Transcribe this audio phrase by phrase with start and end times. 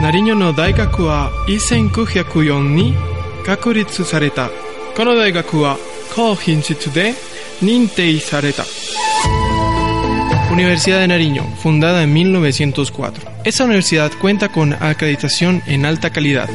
[0.00, 2.94] Nariño no daigaku wa1994ni
[3.44, 4.48] kakuritsu sareta.
[4.96, 5.76] Kono daigaku wa
[6.14, 7.14] kōhinshitsu de
[7.60, 8.64] nintei sareta.
[10.50, 13.30] Universidad de Nariño, fundada en 1904.
[13.44, 16.48] Esta universidad cuenta con acreditación en alta calidad.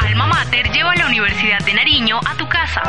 [0.00, 2.82] Alma Mater lleva a la Universidad de Nariño a tu casa.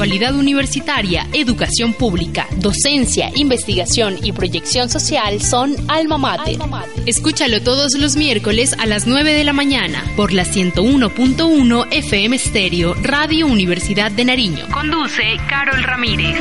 [0.00, 6.56] Actualidad universitaria, educación pública, docencia, investigación y proyección social son Alma Mater.
[7.04, 12.94] Escúchalo todos los miércoles a las 9 de la mañana por la 101.1 FM Stereo,
[13.02, 14.68] Radio Universidad de Nariño.
[14.72, 16.38] Conduce Carol Ramírez.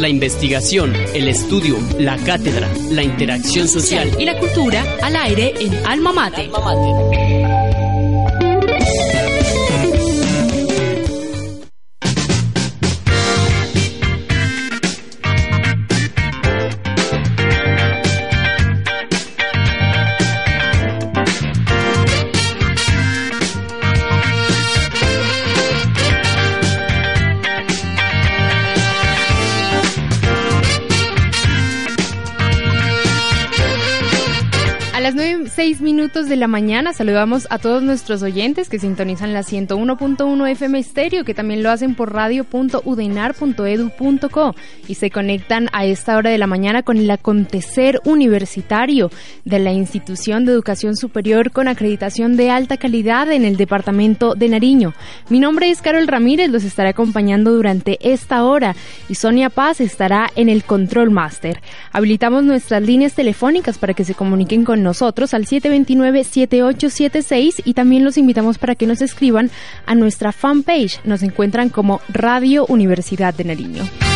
[0.00, 5.86] La investigación, el estudio, la cátedra, la interacción social y la cultura al aire en
[5.86, 6.50] Alma Mater.
[6.52, 7.27] A
[35.68, 40.78] 6 minutos de la mañana saludamos a todos nuestros oyentes que sintonizan la 101.1 FM
[40.78, 44.54] Estéreo, que también lo hacen por radio.udenar.edu.co
[44.86, 49.10] y se conectan a esta hora de la mañana con el acontecer universitario
[49.44, 54.48] de la institución de educación superior con acreditación de alta calidad en el departamento de
[54.48, 54.94] Nariño.
[55.28, 58.74] Mi nombre es Carol Ramírez, los estaré acompañando durante esta hora
[59.10, 61.60] y Sonia Paz estará en el Control Master.
[61.92, 68.18] Habilitamos nuestras líneas telefónicas para que se comuniquen con nosotros al 729-7876 y también los
[68.18, 69.50] invitamos para que nos escriban
[69.86, 71.00] a nuestra fanpage.
[71.04, 74.07] Nos encuentran como Radio Universidad de Nariño.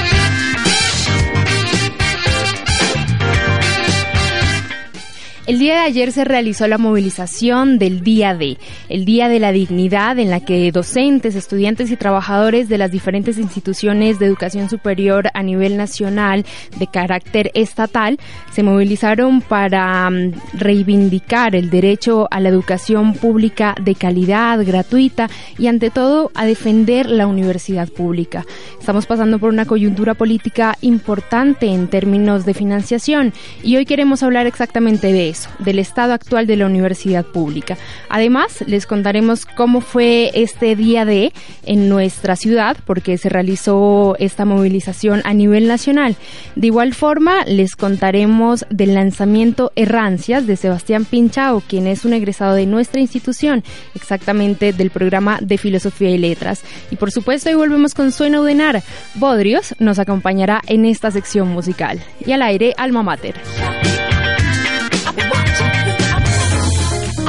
[5.45, 8.59] El día de ayer se realizó la movilización del Día D,
[8.89, 13.39] el Día de la Dignidad, en la que docentes, estudiantes y trabajadores de las diferentes
[13.39, 16.47] instituciones de educación superior a nivel nacional
[16.79, 18.21] de carácter estatal
[18.53, 25.29] se movilizaron para um, reivindicar el derecho a la educación pública de calidad, gratuita
[25.59, 28.47] y ante todo a defender la universidad pública.
[28.79, 33.33] Estamos pasando por una coyuntura política importante en términos de financiación
[33.65, 37.77] y hoy queremos hablar exactamente de eso, del estado actual de la universidad pública.
[38.09, 41.33] Además, les contaremos cómo fue este día de
[41.65, 46.17] en nuestra ciudad, porque se realizó esta movilización a nivel nacional.
[46.57, 52.55] De igual forma, les contaremos del lanzamiento Errancias de Sebastián Pinchao, quien es un egresado
[52.55, 53.63] de nuestra institución,
[53.95, 56.63] exactamente del programa de Filosofía y Letras.
[56.91, 58.83] Y por supuesto, hoy volvemos con Suena Udenar.
[59.15, 62.03] Bodrios nos acompañará en esta sección musical.
[62.25, 63.35] Y al aire, Alma Mater.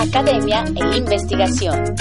[0.04, 1.96] Academia e investigación.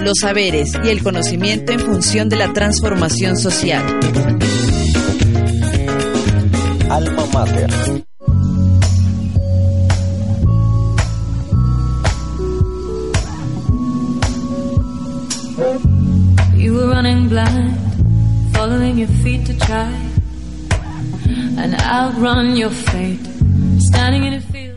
[0.00, 3.82] Los saberes y el conocimiento en función de la transformación social.
[6.90, 7.70] Alma Mater.
[16.56, 17.76] You were running blind,
[18.54, 19.92] following your feet to try
[21.58, 23.20] and outrun your fate,
[23.78, 24.73] standing in a field.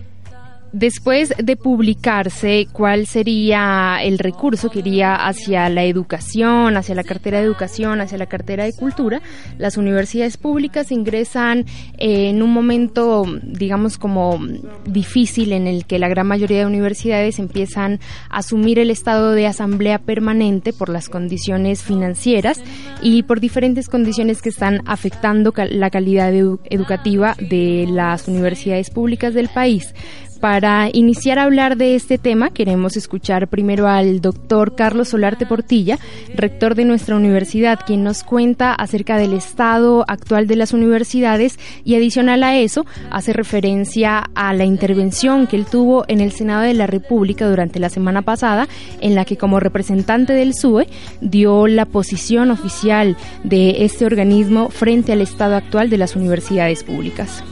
[0.80, 7.40] Después de publicarse cuál sería el recurso que iría hacia la educación, hacia la cartera
[7.40, 9.20] de educación, hacia la cartera de cultura,
[9.58, 11.66] las universidades públicas ingresan
[11.98, 14.40] en un momento, digamos, como
[14.86, 18.00] difícil en el que la gran mayoría de universidades empiezan
[18.30, 22.62] a asumir el estado de asamblea permanente por las condiciones financieras
[23.02, 29.34] y por diferentes condiciones que están afectando la calidad edu educativa de las universidades públicas
[29.34, 29.96] del país.
[30.40, 35.98] Para iniciar a hablar de este tema, queremos escuchar primero al doctor Carlos Solarte Portilla,
[36.36, 41.96] rector de nuestra universidad, quien nos cuenta acerca del estado actual de las universidades y
[41.96, 46.76] adicional a eso, hace referencia a la intervención que él tuvo en el Senado de
[46.76, 48.68] la República durante la semana pasada,
[49.02, 50.88] en la que como representante del SUE
[51.20, 57.44] dio la posición oficial de este organismo frente al estado actual de las universidades públicas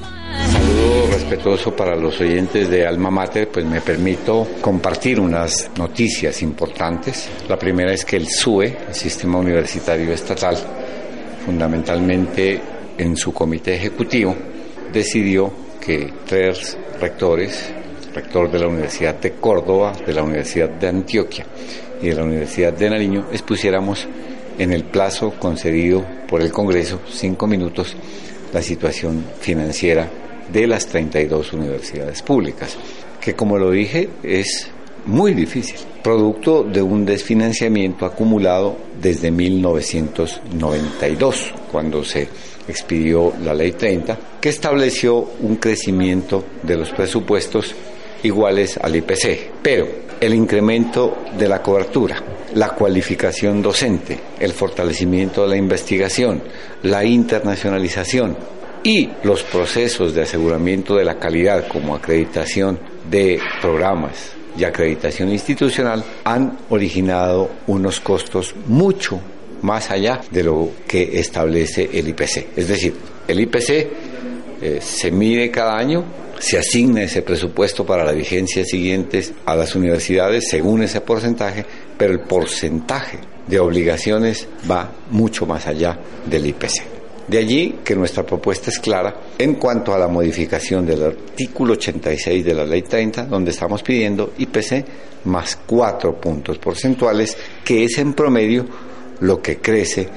[1.16, 7.30] respetuoso para los oyentes de Alma Mater, pues me permito compartir unas noticias importantes.
[7.48, 10.58] La primera es que el SUE, el Sistema Universitario Estatal,
[11.46, 12.60] fundamentalmente
[12.98, 14.36] en su comité ejecutivo,
[14.92, 17.72] decidió que tres rectores,
[18.14, 21.46] rector de la Universidad de Córdoba, de la Universidad de Antioquia
[22.02, 24.06] y de la Universidad de Nariño expusiéramos
[24.58, 27.96] en el plazo concedido por el Congreso, cinco minutos,
[28.52, 32.78] la situación financiera de las 32 universidades públicas,
[33.20, 34.70] que como lo dije es
[35.06, 42.28] muy difícil, producto de un desfinanciamiento acumulado desde 1992, cuando se
[42.68, 47.76] expidió la Ley 30, que estableció un crecimiento de los presupuestos
[48.24, 49.88] iguales al IPC, pero
[50.20, 52.24] el incremento de la cobertura,
[52.56, 56.42] la cualificación docente, el fortalecimiento de la investigación,
[56.84, 58.36] la internacionalización
[58.86, 62.80] y los procesos de aseguramiento de la calidad como acreditación
[63.10, 69.20] de programas y acreditación institucional han originado unos costos mucho
[69.64, 72.56] más allá de lo que establece el IPC.
[72.56, 72.94] Es decir,
[73.28, 73.70] el IPC
[74.62, 76.06] eh, se mide cada año
[76.38, 81.66] se asigna ese presupuesto para la vigencia siguiente a las universidades según ese porcentaje,
[81.98, 86.95] pero el porcentaje de obligaciones va mucho más allá del IPC.
[87.28, 92.46] De allí que nuestra propuesta es clara en cuanto a la modificación del artículo 86
[92.46, 94.86] de la Ley 30, donde estamos pidiendo IPC
[95.26, 98.66] más cuatro puntos porcentuales, que es en promedio
[99.22, 100.08] lo que crece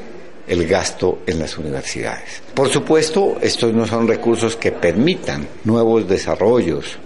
[0.46, 2.43] el gasto en las universidades.
[2.55, 6.99] Por supuesto, estos no son recursos que permitan nuevos desarrollos,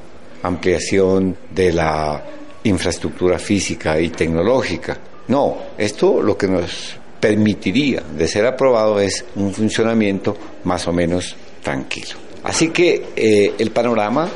[0.43, 2.25] ampliación de la
[2.65, 4.99] infraestructura física y tecnológica.
[5.29, 11.37] No, esto lo que nos permitiría de ser aprobado es un funcionamiento más o menos
[11.63, 12.17] tranquilo.
[12.43, 14.29] Así que eh, el panorama,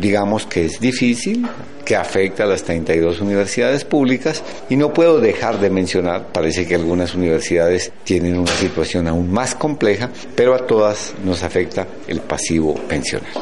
[0.00, 1.44] digamos que es difícil,
[1.84, 6.76] que afecta a las 32 universidades públicas y no puedo dejar de mencionar, parece que
[6.76, 12.74] algunas universidades tienen una situación aún más compleja, pero a todas nos afecta el pasivo
[12.74, 13.32] pensional.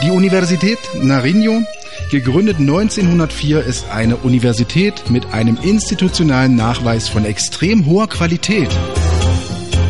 [0.00, 1.60] Die Universität Nariño
[2.10, 8.70] Gegründet 1904 ist eine Universität mit einem institutionellen Nachweis von extrem hoher Qualität.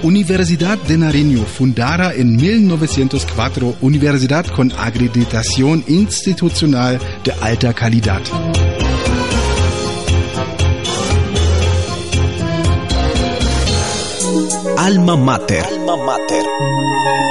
[0.02, 8.22] Universidad de Nariño, fundada en 1904, Universidad con acreditación institucional de alta calidad.
[14.76, 15.64] Alma Mater.
[15.64, 17.27] Alma Mater.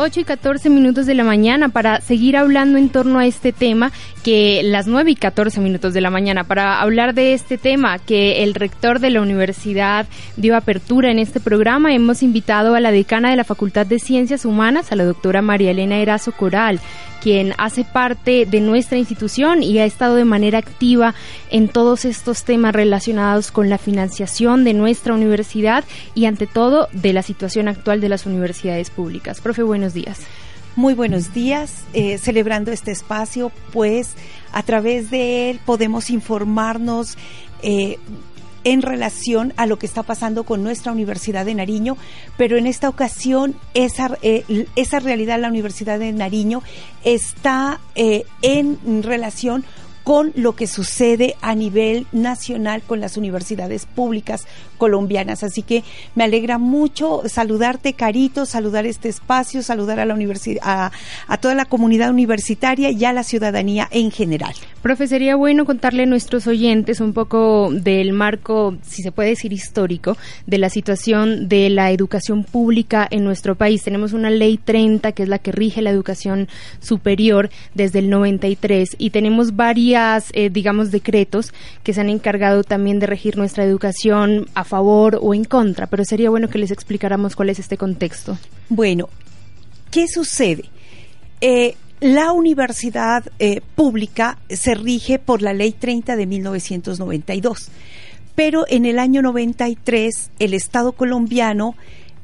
[0.00, 3.92] 8 y 14 minutos de la mañana para seguir hablando en torno a este tema,
[4.24, 8.42] que las 9 y 14 minutos de la mañana para hablar de este tema que
[8.42, 10.06] el rector de la universidad
[10.38, 11.92] dio apertura en este programa.
[11.92, 15.72] Hemos invitado a la decana de la Facultad de Ciencias Humanas, a la doctora María
[15.72, 16.80] Elena Erazo Coral,
[17.20, 21.14] quien hace parte de nuestra institución y ha estado de manera activa
[21.50, 25.84] en todos estos temas relacionados con la financiación de nuestra universidad
[26.14, 29.40] y ante todo de la situación actual de las universidades públicas.
[29.40, 30.20] Profe, buenos días.
[30.76, 34.14] Muy buenos días, eh, celebrando este espacio, pues
[34.52, 37.18] a través de él podemos informarnos
[37.62, 37.98] eh,
[38.64, 41.96] en relación a lo que está pasando con nuestra Universidad de Nariño,
[42.36, 46.62] pero en esta ocasión esa, eh, esa realidad la Universidad de Nariño
[47.04, 49.64] está eh, en relación
[50.04, 54.46] con lo que sucede a nivel nacional con las universidades públicas
[54.80, 55.44] colombianas.
[55.44, 55.84] Así que
[56.16, 60.90] me alegra mucho saludarte, Carito, saludar este espacio, saludar a la universidad,
[61.28, 64.54] a, toda la comunidad universitaria y a la ciudadanía en general.
[64.82, 69.52] Profe, sería bueno contarle a nuestros oyentes un poco del marco, si se puede decir
[69.52, 70.16] histórico,
[70.46, 73.82] de la situación de la educación pública en nuestro país.
[73.82, 76.48] Tenemos una ley 30 que es la que rige la educación
[76.80, 79.99] superior desde el 93 y tenemos varias,
[80.32, 81.52] eh, digamos, decretos
[81.82, 86.04] que se han encargado también de regir nuestra educación a favor o en contra, pero
[86.04, 88.38] sería bueno que les explicáramos cuál es este contexto.
[88.68, 89.08] Bueno,
[89.90, 90.64] ¿qué sucede?
[91.40, 97.68] Eh, la universidad eh, pública se rige por la Ley 30 de 1992,
[98.34, 101.74] pero en el año 93 el Estado colombiano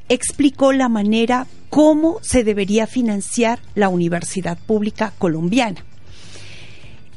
[0.09, 5.85] explicó la manera cómo se debería financiar la universidad pública colombiana.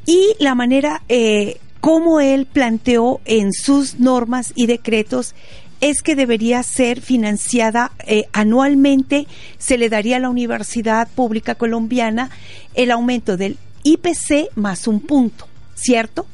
[0.10, 5.36] Y la manera eh, como él planteó en sus normas y decretos
[5.82, 9.28] es que debería ser financiada eh, anualmente,
[9.60, 12.32] se le daría a la Universidad Pública Colombiana
[12.74, 16.26] el aumento del IPC más un punto, ¿cierto?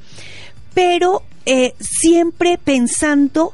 [0.74, 3.51] Pero eh, siempre pensando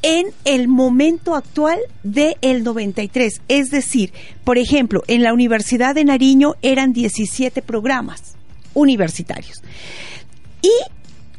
[0.00, 3.42] en el momento actual del el 93.
[3.48, 8.37] Es decir, por ejemplo, en la Universidad de Nariño eran 17 programas
[8.78, 9.62] universitarios.
[10.62, 10.70] Y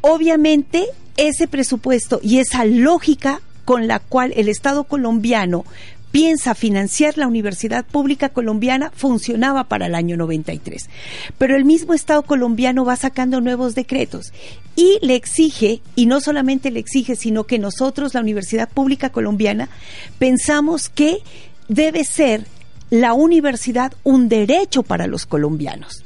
[0.02, 0.86] obviamente
[1.18, 5.66] ese presupuesto y esa lógica con la cual el Estado colombiano
[6.12, 10.90] piensa financiar la Universidad Pública Colombiana funcionaba para el año 93.
[11.38, 14.34] Pero el mismo Estado colombiano va sacando nuevos decretos
[14.76, 19.70] y le exige, y no solamente le exige, sino que nosotros, la Universidad Pública Colombiana,
[20.18, 21.20] pensamos que
[21.68, 22.46] debe ser
[22.90, 26.04] la universidad un derecho para los colombianos.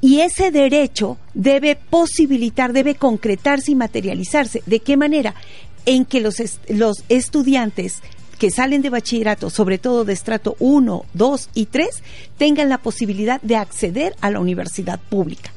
[0.00, 4.62] Y ese derecho debe posibilitar, debe concretarse y materializarse.
[4.66, 5.34] ¿De qué manera?
[5.86, 6.36] En que los,
[6.68, 8.02] los estudiantes
[8.38, 12.02] que salen de bachillerato, sobre todo de estrato 1, 2 y 3,
[12.38, 15.52] tengan la posibilidad de acceder a la universidad pública.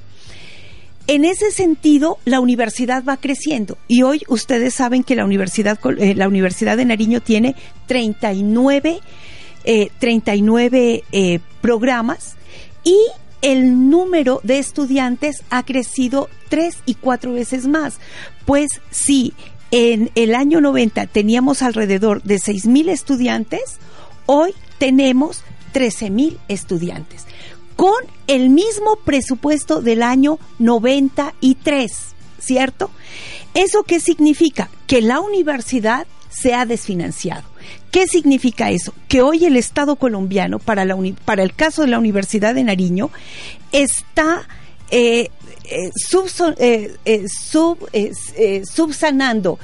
[1.07, 6.15] En ese sentido, la universidad va creciendo y hoy ustedes saben que la universidad, eh,
[6.15, 7.55] la universidad de Nariño tiene
[7.87, 8.99] 39,
[9.99, 12.35] 39 eh, eh, programas
[12.83, 12.97] y
[13.45, 17.99] el número de estudiantes ha crecido tres y cuatro veces más.
[18.43, 19.33] Pues si
[19.69, 23.77] en el año 90 teníamos alrededor de seis mil estudiantes,
[24.25, 27.25] hoy tenemos 13 mil estudiantes,
[27.75, 27.93] con
[28.25, 31.91] el mismo presupuesto del año 93,
[32.39, 32.89] ¿cierto?
[33.53, 34.71] ¿Eso qué significa?
[34.87, 37.43] Que la universidad se ha desfinanciado.
[37.91, 38.93] ¿Qué significa eso?
[39.07, 43.09] Que hoy el Estado colombiano, para, el caso de la Universidad de Nariño,
[43.71, 44.47] está
[48.67, 49.59] subsanando,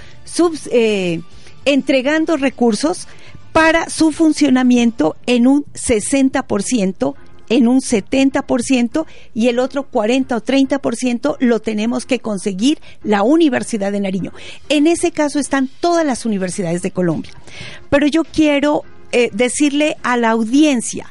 [1.65, 3.07] entregando recursos
[3.51, 7.15] para su funcionamiento en un 60%
[7.51, 13.91] en un 70% y el otro 40 o 30% lo tenemos que conseguir la Universidad
[13.91, 14.31] de Nariño.
[14.69, 17.33] En ese caso están todas las universidades de Colombia.
[17.89, 21.07] Pero yo quiero eh, decirle a la audiencia,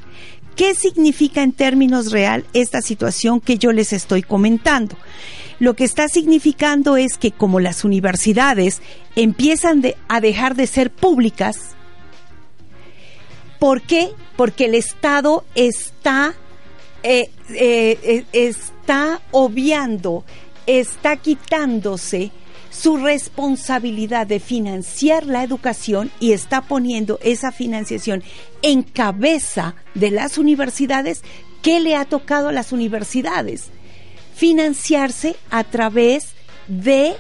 [0.57, 4.97] ¿qué significa en términos real esta situación que yo les estoy comentando?
[5.59, 8.81] Lo que está significando es que como las universidades
[9.15, 11.77] empiezan a dejar de ser públicas,
[13.61, 14.09] ¿Por qué?
[14.37, 16.35] Porque el Estado está,
[17.03, 20.25] eh, eh, está obviando,
[20.67, 22.33] está quitándose
[22.71, 28.23] su responsabilidad de financiar la educación y está poniendo esa financiación
[28.63, 31.23] en cabeza de las universidades.
[31.61, 33.67] ¿Qué le ha tocado a las universidades?
[34.35, 36.29] Financiarse a través
[36.67, 37.15] de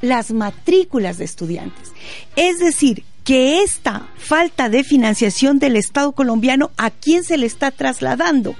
[0.00, 1.92] las matrículas de estudiantes.
[2.34, 7.70] Es decir, que esta falta de financiación del Estado colombiano, ¿a quién se le está
[7.70, 8.56] trasladando?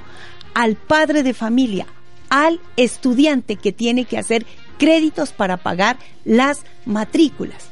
[0.52, 1.86] Al padre de familia,
[2.28, 4.44] al estudiante que tiene que hacer
[4.76, 5.96] créditos para pagar
[6.26, 7.70] las matrículas.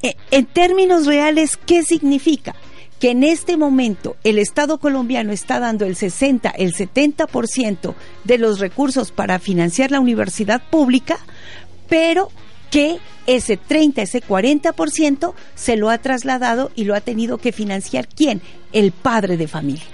[0.00, 2.54] E, en términos reales, ¿qué significa?
[3.00, 8.60] Que en este momento el Estado colombiano está dando el 60, el 70% de los
[8.60, 11.18] recursos para financiar la universidad pública,
[11.88, 12.30] pero
[12.72, 18.08] que ese 30, ese 40% se lo ha trasladado y lo ha tenido que financiar
[18.08, 18.40] quién?
[18.72, 19.84] El padre de familia.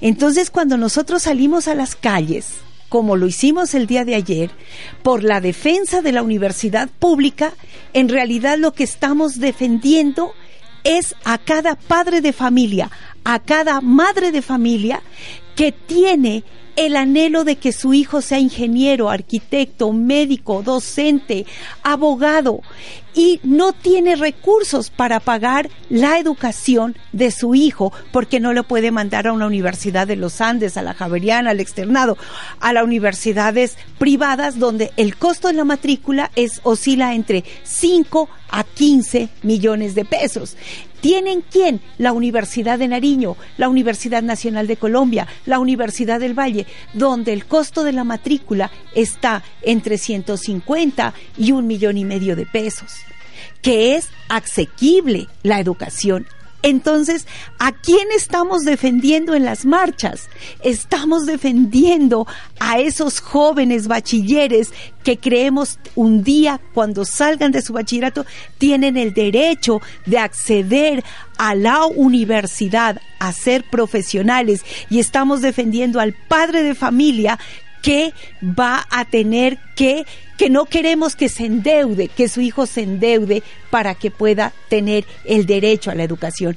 [0.00, 2.54] Entonces, cuando nosotros salimos a las calles,
[2.88, 4.50] como lo hicimos el día de ayer,
[5.02, 7.52] por la defensa de la universidad pública,
[7.92, 10.32] en realidad lo que estamos defendiendo
[10.84, 12.90] es a cada padre de familia,
[13.24, 15.02] a cada madre de familia
[15.54, 16.44] que tiene
[16.76, 21.46] el anhelo de que su hijo sea ingeniero, arquitecto, médico, docente,
[21.82, 22.60] abogado
[23.14, 28.90] y no tiene recursos para pagar la educación de su hijo porque no lo puede
[28.90, 32.16] mandar a una universidad de los Andes, a la Javeriana, al externado,
[32.60, 38.64] a las universidades privadas donde el costo de la matrícula es oscila entre 5 a
[38.64, 40.56] 15 millones de pesos.
[41.02, 41.80] ¿Tienen quién?
[41.98, 47.44] La Universidad de Nariño, la Universidad Nacional de Colombia, la Universidad del Valle, donde el
[47.44, 52.92] costo de la matrícula está entre 150 y un millón y medio de pesos,
[53.62, 56.24] que es asequible la educación
[56.62, 57.26] entonces,
[57.58, 60.28] ¿a quién estamos defendiendo en las marchas?
[60.62, 62.26] Estamos defendiendo
[62.60, 68.24] a esos jóvenes bachilleres que creemos un día cuando salgan de su bachillerato
[68.58, 71.02] tienen el derecho de acceder
[71.38, 77.38] a la universidad, a ser profesionales y estamos defendiendo al padre de familia
[77.82, 80.06] que va a tener que,
[80.38, 85.04] que no queremos que se endeude, que su hijo se endeude para que pueda tener
[85.24, 86.56] el derecho a la educación.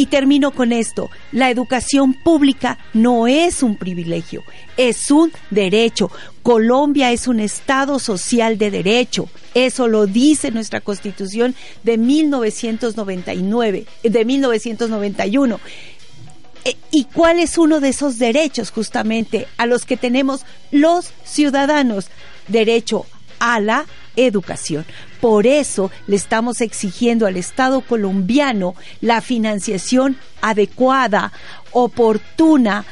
[0.00, 4.42] Y termino con esto, la educación pública no es un privilegio,
[4.78, 6.10] es un derecho.
[6.42, 14.24] Colombia es un Estado social de derecho, eso lo dice nuestra Constitución de 1999, de
[14.24, 15.60] 1991.
[16.64, 22.08] Eh, ¿Y cuál es uno de esos derechos justamente a los que tenemos los ciudadanos?
[22.48, 23.06] Derecho
[23.38, 23.86] a la
[24.16, 24.84] educación.
[25.20, 31.32] Por eso le estamos exigiendo al Estado colombiano la financiación adecuada,
[31.72, 32.84] oportuna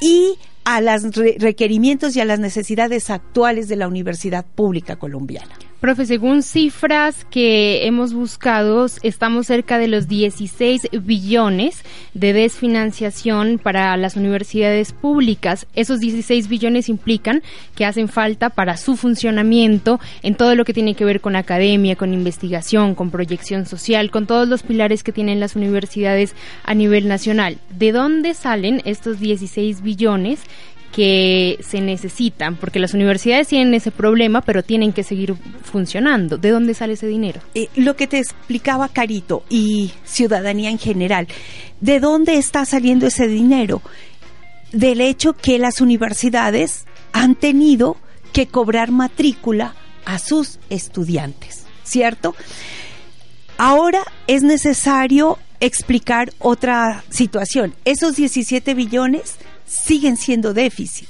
[0.00, 1.02] y a los
[1.38, 5.67] requerimientos y a las necesidades actuales de la Universidad Pública Colombiana.
[5.80, 13.96] Profe, según cifras que hemos buscado, estamos cerca de los 16 billones de desfinanciación para
[13.96, 15.68] las universidades públicas.
[15.76, 17.44] Esos 16 billones implican
[17.76, 21.94] que hacen falta para su funcionamiento en todo lo que tiene que ver con academia,
[21.94, 27.06] con investigación, con proyección social, con todos los pilares que tienen las universidades a nivel
[27.06, 27.58] nacional.
[27.70, 30.40] ¿De dónde salen estos 16 billones
[30.92, 36.38] que se necesitan, porque las universidades tienen ese problema, pero tienen que seguir funcionando.
[36.38, 37.40] ¿De dónde sale ese dinero?
[37.54, 41.28] Eh, lo que te explicaba Carito y ciudadanía en general,
[41.80, 43.82] ¿de dónde está saliendo ese dinero?
[44.72, 47.96] Del hecho que las universidades han tenido
[48.32, 49.74] que cobrar matrícula
[50.04, 52.34] a sus estudiantes, ¿cierto?
[53.56, 57.74] Ahora es necesario explicar otra situación.
[57.84, 59.36] Esos 17 billones
[59.68, 61.08] siguen siendo déficit.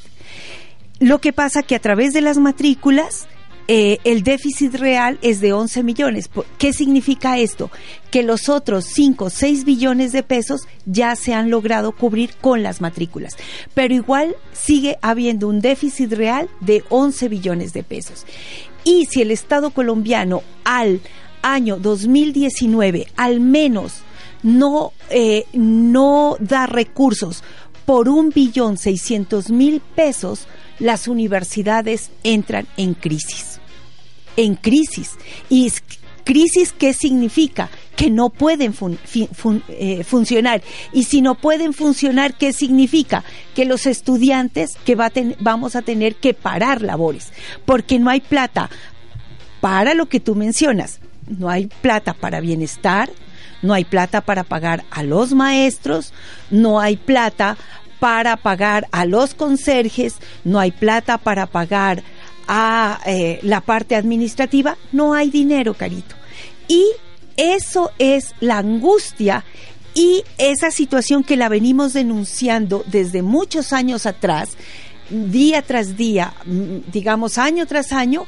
[1.00, 3.28] Lo que pasa que a través de las matrículas
[3.70, 6.30] eh, el déficit real es de 11 millones.
[6.56, 7.70] ¿Qué significa esto?
[8.10, 12.80] Que los otros 5, 6 billones de pesos ya se han logrado cubrir con las
[12.80, 13.36] matrículas.
[13.74, 18.24] Pero igual sigue habiendo un déficit real de 11 billones de pesos.
[18.84, 21.02] Y si el Estado colombiano al
[21.42, 24.02] año 2019 al menos
[24.42, 27.42] no, eh, no da recursos
[27.88, 30.46] por un billón seiscientos mil pesos,
[30.78, 33.60] las universidades entran en crisis.
[34.36, 35.12] En crisis.
[35.48, 35.72] ¿Y
[36.22, 37.70] crisis qué significa?
[37.96, 38.74] Que no pueden
[39.70, 40.62] eh, funcionar.
[40.92, 43.24] Y si no pueden funcionar, ¿qué significa?
[43.54, 44.94] Que los estudiantes que
[45.40, 47.32] vamos a tener que parar labores,
[47.64, 48.68] porque no hay plata
[49.62, 51.00] para lo que tú mencionas.
[51.26, 53.08] No hay plata para bienestar,
[53.62, 56.12] no hay plata para pagar a los maestros,
[56.50, 57.56] no hay plata
[57.98, 62.02] para pagar a los conserjes, no hay plata para pagar
[62.46, 66.14] a eh, la parte administrativa, no hay dinero, carito.
[66.68, 66.84] Y
[67.36, 69.44] eso es la angustia
[69.94, 74.50] y esa situación que la venimos denunciando desde muchos años atrás,
[75.10, 78.26] día tras día, mm, digamos año tras año,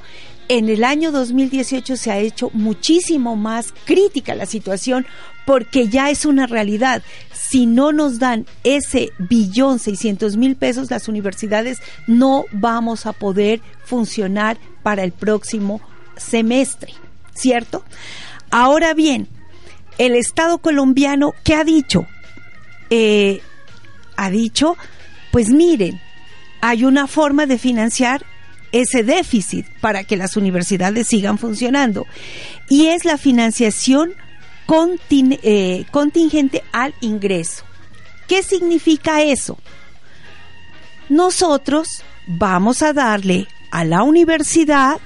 [0.51, 5.07] en el año 2018 se ha hecho muchísimo más crítica la situación
[5.47, 7.05] porque ya es una realidad.
[7.33, 13.61] Si no nos dan ese billón seiscientos mil pesos, las universidades no vamos a poder
[13.85, 15.81] funcionar para el próximo
[16.17, 16.95] semestre,
[17.33, 17.85] ¿cierto?
[18.51, 19.29] Ahora bien,
[19.99, 22.09] el Estado colombiano, ¿qué ha dicho?
[22.91, 23.41] Eh,
[24.17, 24.77] ha dicho,
[25.31, 26.01] pues miren,
[26.61, 28.27] hay una forma de financiar
[28.73, 32.07] ese déficit para que las universidades sigan funcionando.
[32.69, 34.15] Y es la financiación
[35.11, 37.65] eh, contingente al ingreso.
[38.29, 39.59] ¿Qué significa eso?
[41.09, 44.99] Nosotros vamos a darle a la universidad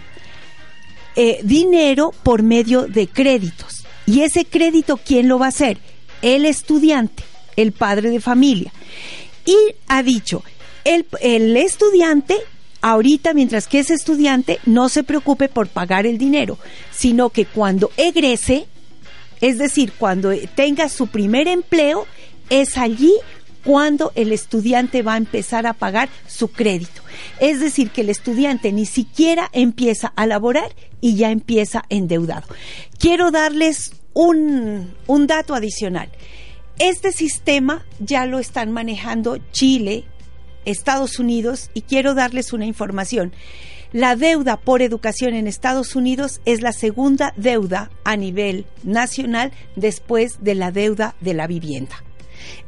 [1.16, 3.87] eh, dinero por medio de créditos.
[4.05, 5.79] Y ese crédito, ¿quién lo va a hacer?
[6.20, 7.22] El estudiante,
[7.57, 8.72] el padre de familia.
[9.46, 9.57] Y
[9.88, 10.42] ha dicho,
[10.85, 12.37] el, el estudiante
[12.85, 16.59] ahorita, mientras que es estudiante, no se preocupe por pagar el dinero,
[16.90, 18.66] sino que cuando egrese,
[19.40, 22.07] es decir, cuando tenga su primer empleo,
[22.51, 23.14] es allí
[23.64, 27.01] cuando el estudiante va a empezar a pagar su crédito.
[27.40, 32.47] Es decir, que el estudiante ni siquiera empieza a laborar y ya empieza endeudado.
[32.99, 36.11] Quiero darles un, un dato adicional.
[36.79, 40.05] Este sistema ya lo están manejando Chile,
[40.64, 43.33] Estados Unidos y quiero darles una información.
[43.92, 50.42] La deuda por educación en Estados Unidos es la segunda deuda a nivel nacional después
[50.42, 52.03] de la deuda de la vivienda.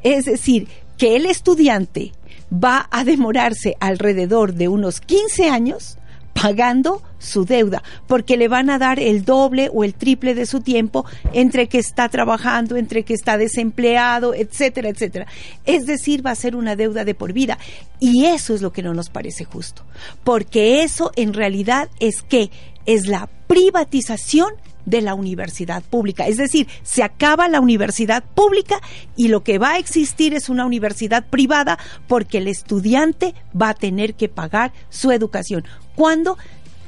[0.03, 2.13] Es decir, que el estudiante
[2.53, 5.99] va a demorarse alrededor de unos 15 años
[6.41, 10.61] pagando su deuda, porque le van a dar el doble o el triple de su
[10.61, 15.27] tiempo entre que está trabajando, entre que está desempleado, etcétera, etcétera.
[15.65, 17.59] Es decir, va a ser una deuda de por vida.
[18.01, 19.83] Y eso es lo que no nos parece justo,
[20.25, 22.51] porque eso en realidad es que
[22.85, 24.53] es la privatización
[24.87, 26.27] de la universidad pública.
[26.27, 28.81] Es decir, se acaba la universidad pública
[29.17, 33.75] y lo que va a existir es una universidad privada porque el estudiante va a
[33.75, 35.65] tener que pagar su educación.
[35.95, 36.39] ¿Cuándo?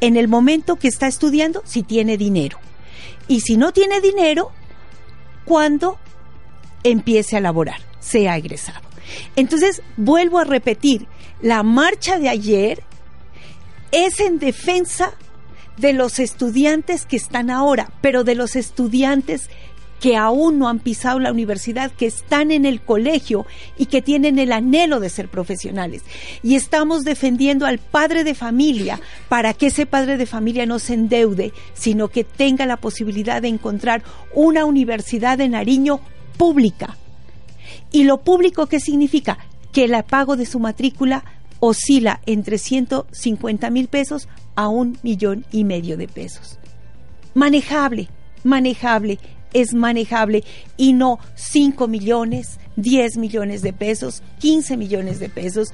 [0.00, 2.58] En el momento que está estudiando, si tiene dinero.
[3.26, 4.52] Y si no tiene dinero,
[5.44, 5.98] cuando
[6.84, 8.88] empiece a laborar, sea egresado.
[9.37, 11.06] Entonces, vuelvo a repetir,
[11.42, 12.82] la marcha de ayer
[13.90, 15.28] es en defensa de
[15.93, 19.49] los estudiantes que están ahora, pero de los estudiantes
[20.01, 24.38] que aún no han pisado la universidad, que están en el colegio y que tienen
[24.38, 26.03] el anhelo de ser profesionales.
[26.43, 30.95] Y estamos defendiendo al padre de familia para que ese padre de familia no se
[30.95, 34.03] endeude, sino que tenga la posibilidad de encontrar
[34.35, 36.01] una universidad de Nariño
[36.37, 36.97] pública.
[37.91, 39.38] ¿Y lo público qué significa?
[39.73, 41.25] Que el pago de su matrícula
[41.61, 46.59] oscila entre 150 mil pesos a un millón y medio de pesos.
[47.35, 48.09] Manejable,
[48.44, 49.18] manejable,
[49.53, 50.44] es manejable
[50.77, 55.68] y no 5 millones, 10 millones de pesos, 15 millones de pesos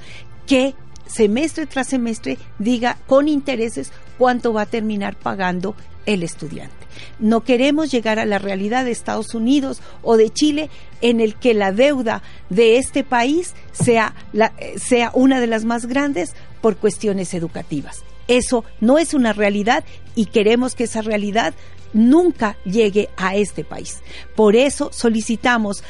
[0.47, 0.75] que
[1.07, 6.85] semestre tras semestre diga con intereses cuánto va a terminar pagando el estudiante.
[7.19, 10.69] No queremos llegar a la realidad de Estados Unidos o de Chile
[11.01, 15.85] en el que la deuda de este país sea, la, sea una de las más
[15.85, 18.03] grandes por cuestiones educativas.
[18.27, 19.83] Eso no es una realidad
[20.15, 21.53] y queremos que esa realidad
[21.93, 24.01] nunca llegue a este país.
[24.35, 25.83] Por eso solicitamos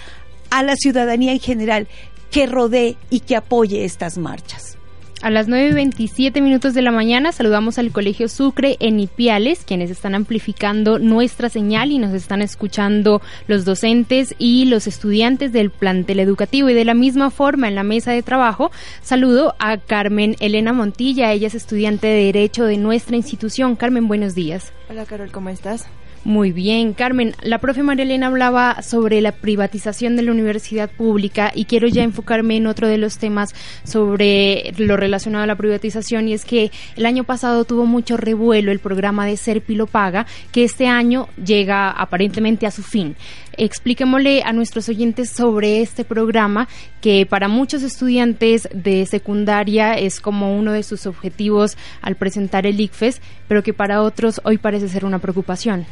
[0.49, 1.88] a la ciudadanía en general
[2.32, 4.78] que rodee y que apoye estas marchas.
[5.21, 10.13] A las 9.27 minutos de la mañana saludamos al Colegio Sucre en Ipiales, quienes están
[10.13, 16.69] amplificando nuestra señal y nos están escuchando los docentes y los estudiantes del plantel educativo.
[16.69, 21.32] Y de la misma forma, en la mesa de trabajo, saludo a Carmen Elena Montilla,
[21.32, 23.75] ella es estudiante de Derecho de nuestra institución.
[23.78, 24.73] Carmen, buenos días.
[24.89, 25.88] Hola Carol, ¿cómo estás?
[26.25, 27.35] Muy bien, Carmen.
[27.43, 32.57] La profe Marilena hablaba sobre la privatización de la universidad pública y quiero ya enfocarme
[32.57, 37.05] en otro de los temas sobre lo relacionado a la privatización y es que el
[37.05, 42.65] año pasado tuvo mucho revuelo el programa de Serpilo Paga, que este año llega aparentemente
[42.65, 43.15] a su fin.
[43.55, 46.67] Expliquémosle a nuestros oyentes sobre este programa
[47.01, 52.81] que para muchos estudiantes de secundaria es como uno de sus objetivos al presentar el
[52.81, 55.85] ICFES, pero que para otros hoy parece ser una preocupación.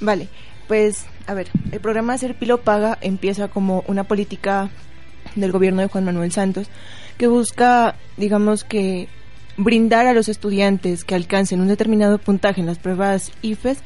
[0.00, 0.28] Vale,
[0.68, 4.70] pues a ver, el programa Ser Pilo Paga empieza como una política
[5.34, 6.68] del gobierno de Juan Manuel Santos
[7.18, 9.08] que busca, digamos que,
[9.56, 13.78] brindar a los estudiantes que alcancen un determinado puntaje en las pruebas IFES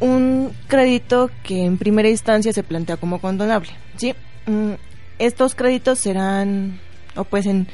[0.00, 3.70] un crédito que en primera instancia se plantea como condonable.
[3.96, 4.14] ¿sí?
[4.46, 4.72] Mm,
[5.18, 6.80] estos créditos serán,
[7.14, 7.68] o pues en,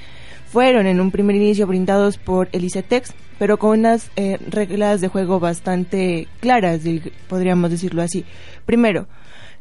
[0.50, 5.08] fueron en un primer inicio brindados por el ICETEX, pero con unas eh, reglas de
[5.08, 6.80] juego bastante claras,
[7.28, 8.24] podríamos decirlo así.
[8.64, 9.06] Primero,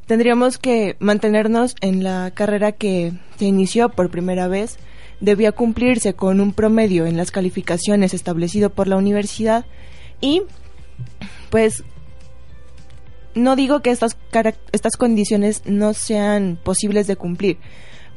[0.06, 4.78] tendríamos que mantenernos en la carrera que se inició por primera vez,
[5.20, 9.66] debía cumplirse con un promedio en las calificaciones establecido por la universidad
[10.22, 10.44] y
[11.50, 11.84] pues
[13.36, 14.18] no digo que estas,
[14.72, 17.58] estas condiciones no sean posibles de cumplir,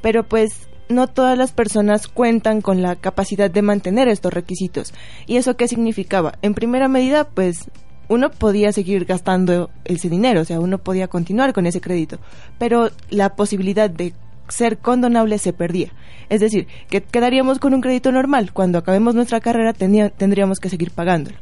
[0.02, 4.92] pero pues no todas las personas cuentan con la capacidad de mantener estos requisitos.
[5.26, 6.34] ¿Y eso qué significaba?
[6.42, 7.70] En primera medida, pues
[8.08, 12.18] uno podía seguir gastando ese dinero, o sea, uno podía continuar con ese crédito,
[12.58, 14.14] pero la posibilidad de
[14.48, 15.92] ser condonable se perdía.
[16.28, 18.52] Es decir, que quedaríamos con un crédito normal.
[18.52, 21.36] Cuando acabemos nuestra carrera tendríamos que seguir pagándolo.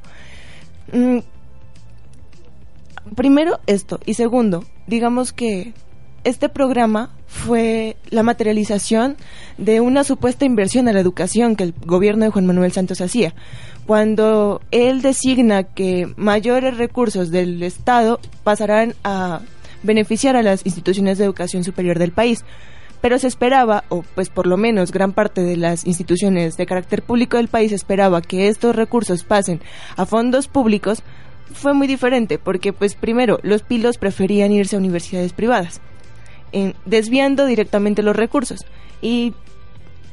[0.93, 1.19] Mm,
[3.15, 3.99] primero esto.
[4.05, 5.73] Y segundo, digamos que
[6.25, 9.17] este programa fue la materialización
[9.59, 13.35] de una supuesta inversión a la educación que el gobierno de Juan Manuel Santos hacía.
[13.87, 19.41] Cuando él designa que mayores recursos del Estado pasarán a
[19.83, 22.45] beneficiar a las instituciones de educación superior del país.
[23.01, 27.03] Pero se esperaba, o pues por lo menos gran parte de las instituciones de carácter
[27.03, 29.61] público del país esperaba que estos recursos pasen
[29.97, 31.03] a fondos públicos,
[31.53, 35.81] fue muy diferente, porque pues primero los pilos preferían irse a universidades privadas,
[36.85, 38.65] desviando directamente los recursos
[39.01, 39.35] y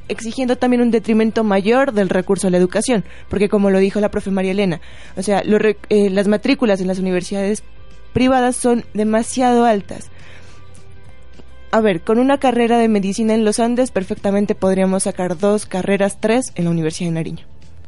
[0.07, 4.11] exigiendo también un detrimento mayor del recurso a la educación, porque como lo dijo la
[4.11, 4.81] profe María Elena,
[5.17, 7.63] o sea, eh, las matrículas en las universidades
[8.13, 10.09] privadas son demasiado altas.
[11.71, 16.21] A ver, con una carrera de medicina en los Andes perfectamente podríamos sacar dos carreras,
[16.21, 17.45] tres en la Universidad de Nariño.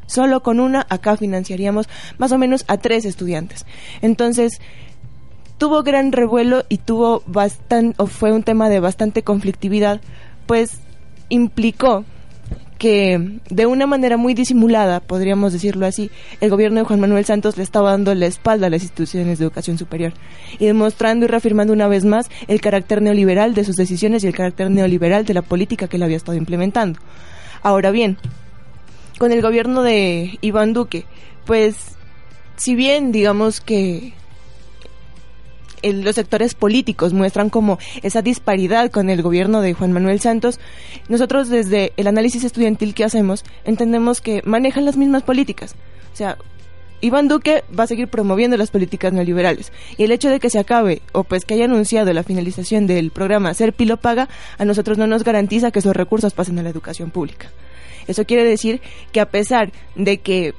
[0.08, 3.66] Solo con una acá financiaríamos más o menos a tres estudiantes.
[4.02, 4.60] Entonces,
[5.58, 10.02] tuvo gran revuelo y tuvo bastante, o fue un tema de bastante conflictividad,
[10.46, 10.80] pues
[11.30, 12.06] implicó
[12.78, 17.58] que de una manera muy disimulada, podríamos decirlo así, el gobierno de Juan Manuel Santos
[17.58, 20.13] le estaba dando la espalda a las instituciones de educación superior
[20.60, 24.36] y demostrando y reafirmando una vez más el carácter neoliberal de sus decisiones y el
[24.36, 27.00] carácter neoliberal de la política que él había estado implementando.
[27.63, 28.17] Ahora bien,
[29.17, 31.06] con el gobierno de Iván Duque,
[31.46, 31.76] pues
[32.58, 34.13] si bien digamos que
[35.84, 40.60] los sectores políticos muestran como esa disparidad con el gobierno de Juan Manuel Santos,
[41.10, 45.76] nosotros desde el análisis estudiantil que hacemos entendemos que manejan las mismas políticas.
[46.13, 46.38] O sea,
[47.00, 50.60] Iván Duque va a seguir promoviendo las políticas neoliberales y el hecho de que se
[50.60, 54.98] acabe o pues que haya anunciado la finalización del programa Ser Pilo Paga a nosotros
[54.98, 57.52] no nos garantiza que esos recursos pasen a la educación pública.
[58.08, 60.56] Eso quiere decir que a pesar de que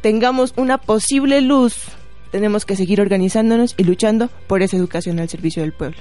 [0.00, 1.90] tengamos una posible luz
[2.30, 5.98] tenemos que seguir organizándonos y luchando por esa educación al servicio del pueblo.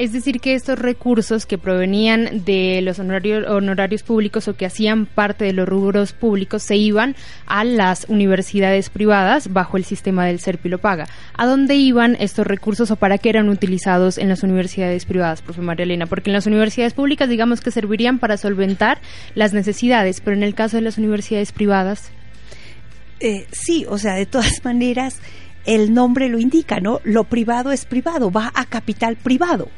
[0.00, 5.04] Es decir, que estos recursos que provenían de los honorarios, honorarios públicos o que hacían
[5.04, 10.40] parte de los rubros públicos se iban a las universidades privadas bajo el sistema del
[10.40, 11.06] Serpilo Paga.
[11.36, 15.60] ¿A dónde iban estos recursos o para qué eran utilizados en las universidades privadas, profe
[15.60, 16.06] María Elena?
[16.06, 19.02] Porque en las universidades públicas digamos que servirían para solventar
[19.34, 22.10] las necesidades, pero en el caso de las universidades privadas...
[23.22, 25.20] Eh, sí, o sea, de todas maneras
[25.66, 27.00] el nombre lo indica, ¿no?
[27.04, 29.68] Lo privado es privado, va a capital privado,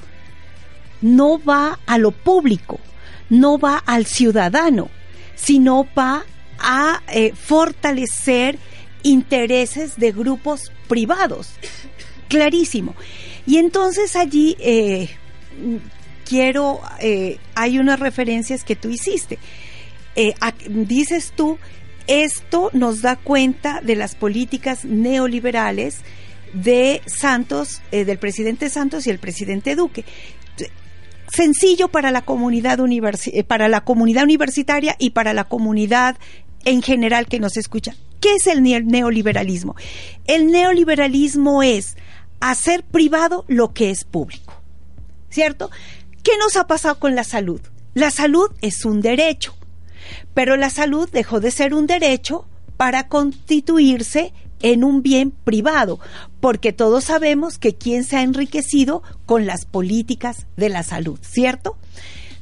[1.01, 2.79] no va a lo público,
[3.31, 4.91] no va al ciudadano,
[5.35, 6.25] sino va
[6.59, 8.59] a eh, fortalecer
[9.03, 11.55] intereses de grupos privados.
[12.29, 12.95] Clarísimo.
[13.47, 15.11] Y entonces allí eh,
[16.25, 19.39] quiero, eh, hay unas referencias que tú hiciste.
[20.69, 21.59] dices tú
[22.13, 25.99] esto nos da cuenta de las políticas neoliberales
[26.53, 30.05] de Santos, eh, del presidente Santos y el presidente Duque.
[31.35, 32.79] Sencillo para la comunidad
[33.27, 36.19] eh, para la comunidad universitaria y para la comunidad
[36.67, 37.95] en general que nos escucha.
[38.21, 39.75] ¿Qué es el neoliberalismo?
[40.27, 41.97] El neoliberalismo es
[42.41, 44.61] hacer privado lo que es público.
[45.31, 45.71] ¿Cierto?
[46.23, 47.63] ¿Qué nos ha pasado con la salud?
[47.95, 49.57] La salud es un derecho
[50.35, 52.47] pero la salud dejó de ser un derecho
[52.77, 55.99] para constituirse en un bien privado,
[56.41, 61.77] porque todos sabemos que quién se ha enriquecido con las políticas de la salud, ¿cierto?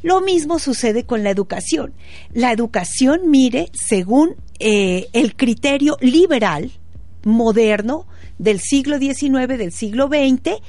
[0.03, 1.93] Lo mismo sucede con la educación.
[2.33, 6.71] La educación, mire, según eh, el criterio liberal
[7.25, 8.07] moderno
[8.39, 10.61] del siglo XIX, del siglo XX,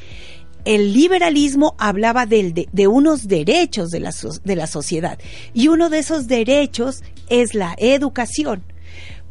[0.65, 5.19] el liberalismo hablaba de, de unos derechos de la, de la sociedad
[5.53, 8.63] y uno de esos derechos es la educación.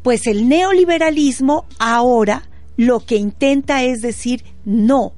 [0.02, 5.12] Pues el neoliberalismo ahora lo que intenta es decir, no,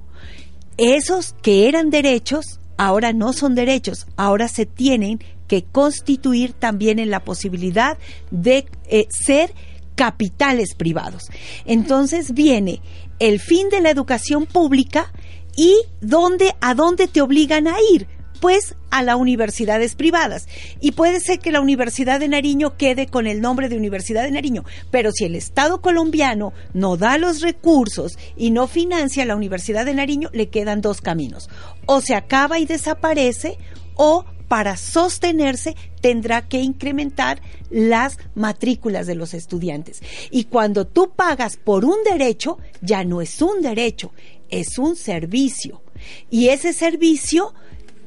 [0.76, 7.10] esos que eran derechos ahora no son derechos, ahora se tienen que constituir también en
[7.10, 7.98] la posibilidad
[8.30, 9.54] de eh, ser
[9.94, 11.24] capitales privados.
[11.66, 12.80] Entonces viene
[13.18, 15.12] el fin de la educación pública
[15.56, 18.06] ¿Y dónde, a dónde te obligan a ir?
[18.40, 20.48] Pues a las universidades privadas.
[20.80, 24.32] Y puede ser que la Universidad de Nariño quede con el nombre de Universidad de
[24.32, 29.86] Nariño, pero si el Estado colombiano no da los recursos y no financia la Universidad
[29.86, 31.48] de Nariño, le quedan dos caminos.
[31.86, 33.58] O se acaba y desaparece,
[33.94, 40.02] o para sostenerse tendrá que incrementar las matrículas de los estudiantes.
[40.30, 44.12] Y cuando tú pagas por un derecho, ya no es un derecho,
[44.52, 45.82] es un servicio.
[46.30, 47.52] Y ese servicio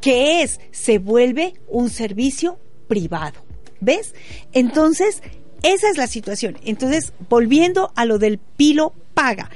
[0.06, 0.60] ¿Qué es?
[0.70, 3.40] Se vuelve un servicio privado.
[3.82, 4.14] ¿Ves?
[4.54, 5.24] Entonces,
[5.64, 6.60] esa es la situación.
[6.64, 9.50] Entonces, volviendo a lo del pilo paga.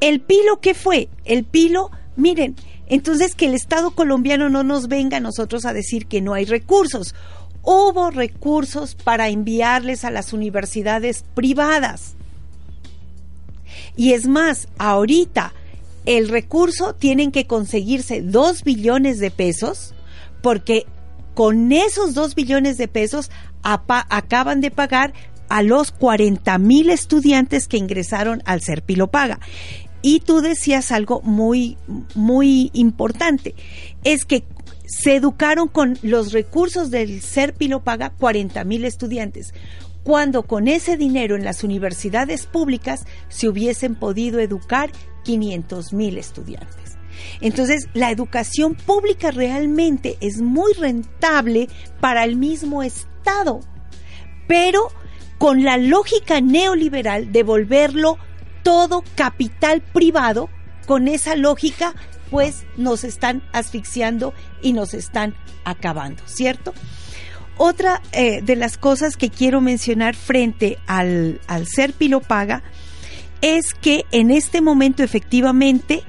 [0.00, 1.08] ¿El pilo qué fue?
[1.24, 2.54] El pilo, miren,
[2.86, 6.44] entonces que el Estado colombiano no nos venga a nosotros a decir que no hay
[6.44, 7.16] recursos.
[7.62, 12.14] Hubo recursos para enviarles a las universidades privadas.
[13.96, 15.54] Y es más, ahorita
[16.08, 19.94] el recurso tienen que conseguirse dos billones de pesos
[20.40, 20.86] porque
[21.34, 23.30] con esos dos billones de pesos
[23.62, 25.12] acaban de pagar
[25.50, 29.38] a los 40 mil estudiantes que ingresaron al Serpilo Paga.
[30.00, 31.76] Y tú decías algo muy,
[32.14, 33.54] muy importante,
[34.02, 34.44] es que
[34.86, 39.52] se educaron con los recursos del Serpilo Paga 40 mil estudiantes,
[40.04, 44.90] cuando con ese dinero en las universidades públicas se hubiesen podido educar
[45.24, 46.96] 500 mil estudiantes.
[47.40, 51.68] Entonces, la educación pública realmente es muy rentable
[52.00, 53.60] para el mismo Estado,
[54.46, 54.88] pero
[55.38, 58.18] con la lógica neoliberal de volverlo
[58.62, 60.48] todo capital privado,
[60.86, 61.94] con esa lógica,
[62.30, 66.72] pues nos están asfixiando y nos están acabando, ¿cierto?
[67.56, 72.62] Otra eh, de las cosas que quiero mencionar frente al, al ser pilopaga
[73.42, 76.02] es que en este momento efectivamente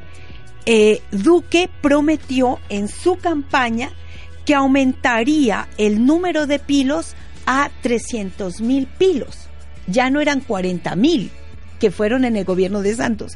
[0.65, 3.91] eh, Duque prometió en su campaña
[4.45, 7.15] que aumentaría el número de pilos
[7.45, 9.47] a 300 mil pilos.
[9.87, 11.31] Ya no eran 40 mil
[11.79, 13.33] que fueron en el gobierno de Santos.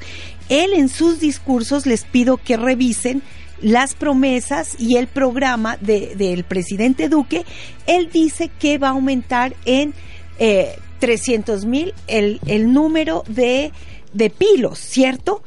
[0.49, 3.23] Él en sus discursos les pido que revisen
[3.61, 7.45] las promesas y el programa del presidente Duque.
[7.87, 9.93] Él dice que va a aumentar en
[10.37, 13.71] eh, 300 mil el, el, número de,
[14.13, 15.41] de pilos, ¿cierto?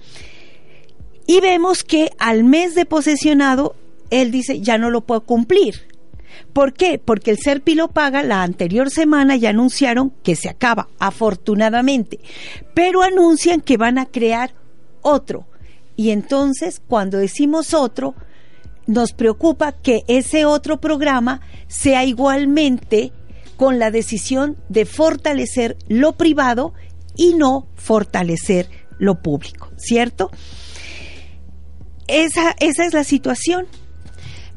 [1.27, 3.75] Y vemos que al mes de posesionado,
[4.11, 5.87] él dice, ya no lo puedo cumplir.
[6.53, 6.99] ¿Por qué?
[6.99, 12.21] Porque el ser lo paga la anterior semana ya anunciaron que se acaba, afortunadamente,
[12.75, 14.53] pero anuncian que van a crear
[15.03, 15.47] otro.
[15.97, 18.15] Y entonces, cuando decimos otro,
[18.87, 23.13] nos preocupa que ese otro programa sea igualmente
[23.57, 26.75] con la decisión de fortalecer lo privado
[27.17, 30.31] y no fortalecer lo público, ¿cierto?
[32.09, 33.67] Esa, esa es la situación.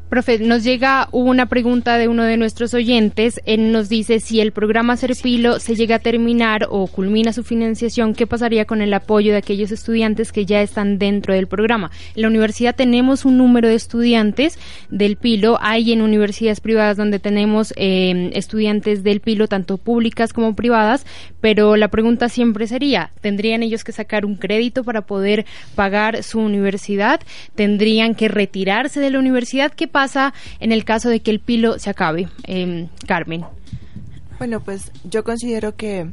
[0.10, 3.39] Profe, nos llega una pregunta de uno de nuestros oyentes.
[3.45, 8.15] Él nos dice si el programa Serpilo se llega a terminar o culmina su financiación,
[8.15, 11.91] ¿qué pasaría con el apoyo de aquellos estudiantes que ya están dentro del programa?
[12.15, 14.58] En la universidad tenemos un número de estudiantes
[14.89, 15.60] del Pilo.
[15.62, 21.06] Hay en universidades privadas donde tenemos eh, estudiantes del Pilo, tanto públicas como privadas,
[21.39, 25.45] pero la pregunta siempre sería, ¿tendrían ellos que sacar un crédito para poder
[25.76, 27.22] pagar su universidad?
[27.54, 29.72] ¿Tendrían que retirarse de la universidad?
[29.72, 29.98] ¿Qué pasa
[30.59, 33.45] en el caso de que el pilo se acabe, eh, Carmen?
[34.38, 36.09] Bueno, pues yo considero que,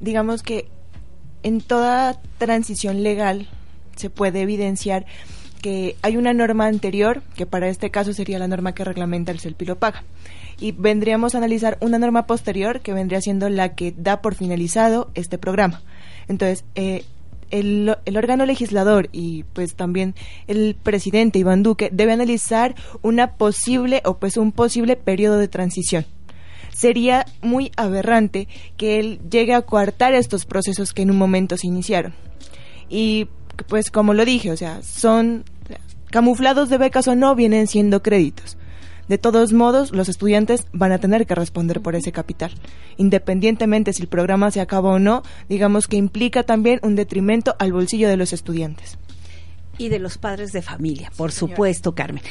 [0.00, 0.68] digamos que
[1.42, 3.48] en toda transición legal
[3.96, 5.06] se puede evidenciar
[5.60, 9.54] que hay una norma anterior, que para este caso sería la norma que reglamenta el
[9.54, 10.04] Pilo Paga.
[10.58, 15.10] Y vendríamos a analizar una norma posterior que vendría siendo la que da por finalizado
[15.14, 15.82] este programa.
[16.28, 17.04] Entonces, eh,
[17.50, 20.14] el, órgano legislador y pues también
[20.46, 26.06] el presidente Iván Duque debe analizar una posible o pues un posible periodo de transición.
[26.72, 31.66] Sería muy aberrante que él llegue a coartar estos procesos que en un momento se
[31.66, 32.14] iniciaron.
[32.88, 33.28] Y
[33.68, 35.44] pues como lo dije, o sea, son
[36.10, 38.56] camuflados de becas o no, vienen siendo créditos.
[39.10, 42.52] De todos modos, los estudiantes van a tener que responder por ese capital.
[42.96, 47.72] Independientemente si el programa se acaba o no, digamos que implica también un detrimento al
[47.72, 48.98] bolsillo de los estudiantes.
[49.78, 52.22] Y de los padres de familia, por supuesto, Carmen.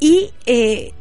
[0.00, 0.92] Y eh,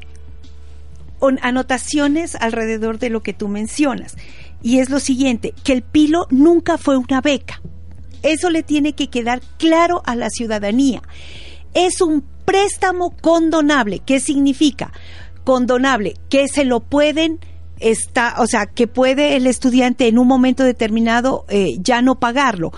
[1.41, 4.17] anotaciones alrededor de lo que tú mencionas.
[4.61, 7.61] Y es lo siguiente, que el pilo nunca fue una beca.
[8.21, 11.01] Eso le tiene que quedar claro a la ciudadanía.
[11.73, 13.99] Es un préstamo condonable.
[14.05, 14.91] ¿Qué significa?
[15.43, 17.39] condonable, que se lo pueden
[17.79, 22.71] está, o sea, que puede el estudiante en un momento determinado eh, ya no pagarlo.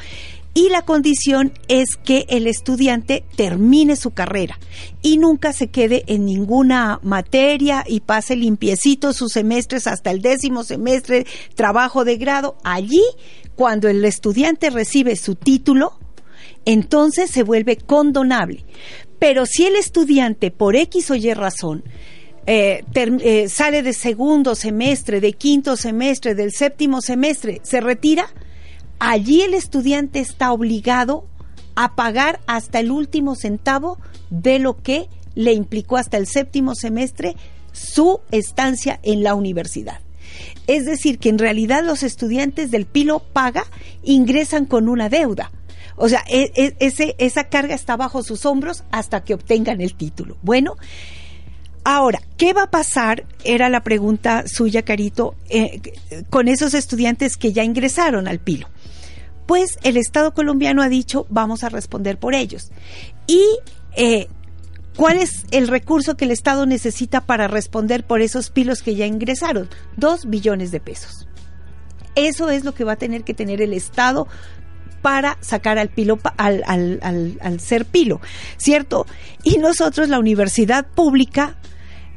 [0.55, 4.59] Y la condición es que el estudiante termine su carrera
[5.01, 10.63] y nunca se quede en ninguna materia y pase limpiecito sus semestres hasta el décimo
[10.63, 12.55] semestre, trabajo de grado.
[12.63, 13.03] Allí,
[13.55, 15.97] cuando el estudiante recibe su título,
[16.65, 18.63] entonces se vuelve condonable.
[19.23, 21.85] Pero si el estudiante, por X o Y razón,
[22.45, 28.25] eh, eh, sale de segundo semestre, de quinto semestre, del séptimo semestre, se retira,
[28.99, 31.25] allí el estudiante está obligado
[31.75, 33.97] a pagar hasta el último centavo
[34.29, 37.37] de lo que le implicó hasta el séptimo semestre
[37.71, 40.01] su estancia en la universidad.
[40.67, 43.67] Es decir, que en realidad los estudiantes del Pilo Paga
[44.03, 45.49] ingresan con una deuda.
[45.95, 49.95] O sea, e, e, ese, esa carga está bajo sus hombros hasta que obtengan el
[49.95, 50.37] título.
[50.41, 50.75] Bueno,
[51.83, 53.25] ahora, ¿qué va a pasar?
[53.43, 55.81] Era la pregunta suya, Carito, eh,
[56.29, 58.67] con esos estudiantes que ya ingresaron al Pilo.
[59.45, 62.71] Pues el Estado colombiano ha dicho, vamos a responder por ellos.
[63.27, 63.43] Y
[63.95, 64.27] eh,
[64.95, 69.07] ¿Cuál es el recurso que el Estado necesita para responder por esos pilos que ya
[69.07, 69.67] ingresaron?
[69.97, 71.27] Dos billones de pesos.
[72.15, 74.27] Eso es lo que va a tener que tener el Estado
[75.03, 78.21] para sacar al pilo al, ser pilo,
[78.57, 79.05] ¿cierto?
[79.43, 81.57] Y nosotros, la universidad pública,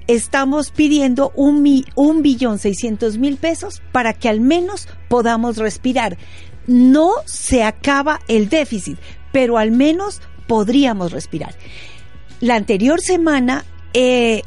[0.07, 6.17] estamos pidiendo un, un billón seiscientos mil pesos para que al menos podamos respirar.
[6.69, 8.99] No se acaba el déficit,
[9.33, 11.55] pero al menos podríamos respirar.
[12.41, 13.65] La anterior semana
[13.95, 14.43] eh,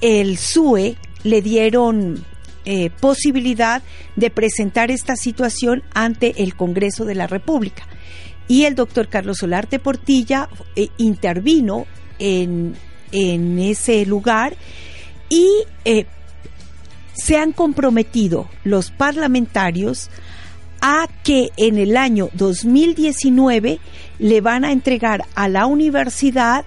[0.00, 2.24] el SUE le dieron
[2.64, 3.82] eh, posibilidad
[4.16, 7.86] de presentar esta situación ante el Congreso de la República.
[8.48, 11.86] Y el doctor Carlos Solarte Portilla eh, intervino
[12.18, 12.74] en,
[13.12, 14.54] en, ese lugar
[15.28, 15.46] y
[17.14, 20.10] se han comprometido los parlamentarios
[20.80, 23.78] a que en el año 2019
[24.18, 26.64] le van a entregar a la universidad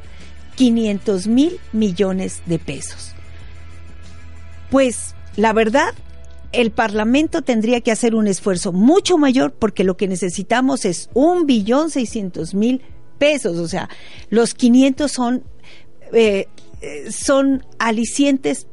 [0.56, 3.14] 500 mil millones de pesos.
[4.70, 5.94] Pues la verdad,
[6.52, 11.46] el Parlamento tendría que hacer un esfuerzo mucho mayor porque lo que necesitamos es un
[11.46, 12.82] billón seiscientos mil
[13.18, 13.58] pesos.
[13.58, 13.90] O sea,
[14.30, 15.44] los 500 son,
[16.14, 16.48] eh,
[17.10, 18.68] son alicientes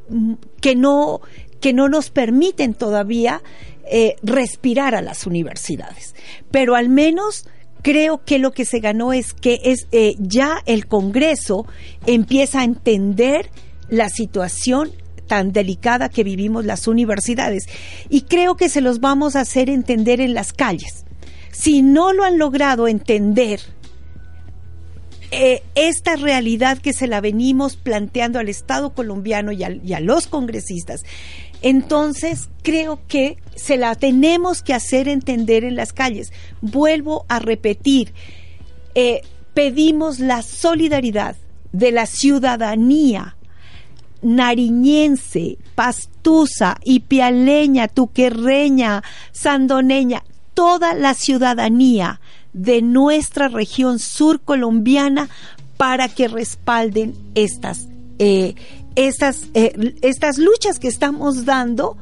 [0.61, 1.21] que no,
[1.61, 3.43] que no nos permiten todavía
[3.91, 6.15] eh, respirar a las universidades.
[6.51, 7.47] Pero al menos
[7.83, 11.67] creo que lo que se ganó es que es eh, ya el Congreso
[12.07, 13.51] empieza a entender
[13.89, 14.93] la situación
[15.31, 17.68] tan delicada que vivimos las universidades
[18.09, 21.05] y creo que se los vamos a hacer entender en las calles.
[21.53, 23.61] Si no lo han logrado entender,
[25.31, 31.05] eh, esta realidad que se la venimos planteando al Estado colombiano y a los congresistas,
[31.62, 36.33] entonces, creo que se la tenemos que hacer entender en las calles.
[36.61, 38.14] Vuelvo a repetir,
[38.97, 39.20] eh,
[39.55, 41.37] pedimos la solidaridad
[41.72, 43.37] de la ciudadanía
[44.23, 49.03] nariñense, pastusa, ipialeña, tuquerreña,
[49.33, 50.23] sandoneña,
[50.55, 52.21] toda la ciudadanía
[52.53, 55.29] de nuestra región sur colombiana
[55.77, 57.87] para que respalden estas
[58.18, 58.55] eh,
[58.97, 61.97] estas, eh, estas luchas que estamos dando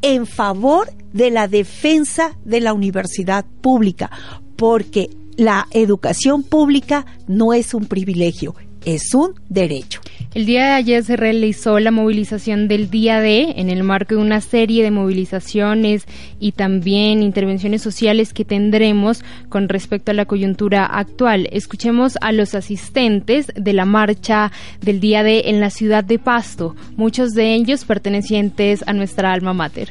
[0.00, 4.10] en favor de la defensa de la universidad pública,
[4.56, 8.54] porque la educación pública no es un privilegio,
[8.84, 10.00] es un derecho.
[10.32, 14.20] El día de ayer se realizó la movilización del día D en el marco de
[14.20, 16.06] una serie de movilizaciones
[16.38, 21.48] y también intervenciones sociales que tendremos con respecto a la coyuntura actual.
[21.50, 26.76] Escuchemos a los asistentes de la marcha del día D en la ciudad de Pasto,
[26.96, 29.90] muchos de ellos pertenecientes a nuestra alma mater.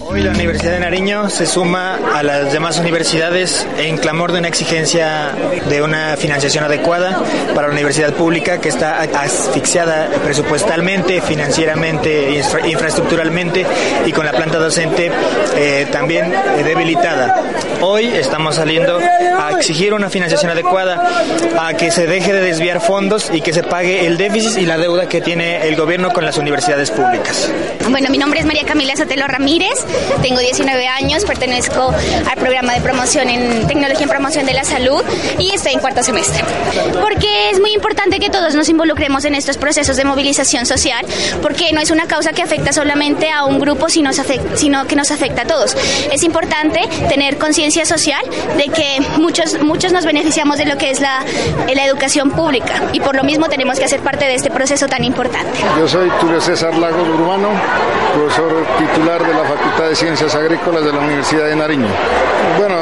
[0.00, 4.48] Hoy la Universidad de Nariño se suma a las demás universidades en clamor de una
[4.48, 5.32] exigencia
[5.68, 7.22] de una financiación adecuada
[7.54, 13.66] para la universidad pública que está asfixiada presupuestalmente, financieramente, infraestructuralmente
[14.06, 15.10] y con la planta docente
[15.56, 16.32] eh, también
[16.64, 17.42] debilitada.
[17.80, 21.02] Hoy estamos saliendo a exigir una financiación adecuada,
[21.58, 24.78] a que se deje de desviar fondos y que se pague el déficit y la
[24.78, 27.50] deuda que tiene el gobierno con las universidades públicas.
[27.90, 29.81] Bueno, mi nombre es María Camila Sotelo Ramírez
[30.22, 31.92] tengo 19 años, pertenezco
[32.30, 35.02] al programa de promoción en tecnología y promoción de la salud
[35.38, 36.42] y estoy en cuarto semestre.
[37.00, 41.04] Porque es muy importante que todos nos involucremos en estos procesos de movilización social,
[41.40, 44.10] porque no es una causa que afecta solamente a un grupo, sino,
[44.86, 45.76] que nos afecta a todos.
[46.10, 48.22] Es importante tener conciencia social
[48.56, 51.24] de que muchos, muchos nos beneficiamos de lo que es la,
[51.74, 55.04] la educación pública y por lo mismo tenemos que hacer parte de este proceso tan
[55.04, 55.58] importante.
[55.78, 57.48] Yo soy Tulio César Lagos Urbano,
[58.14, 61.88] profesor titular de la Facultad de Ciencias Agrícolas de la Universidad de Nariño.
[62.58, 62.76] Bueno,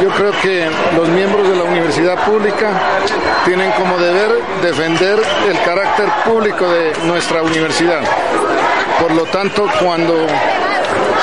[0.00, 2.70] yo creo que los miembros de la universidad pública
[3.44, 4.30] tienen como deber
[4.62, 8.00] defender el carácter público de nuestra universidad.
[9.00, 10.26] Por lo tanto, cuando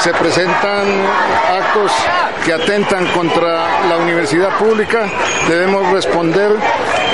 [0.02, 0.88] se presentan
[1.60, 1.92] actos
[2.46, 5.08] que atentan contra la universidad pública,
[5.48, 6.52] debemos responder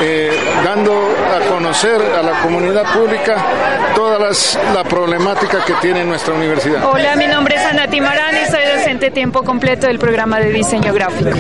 [0.02, 0.32] eh,
[0.64, 3.36] dando a conocer a la comunidad pública
[3.96, 6.86] toda las, la problemática que tiene nuestra universidad.
[6.86, 10.94] Hola, mi nombre es Ana Timarán y soy docente tiempo completo del programa de diseño
[10.94, 11.32] gráfico.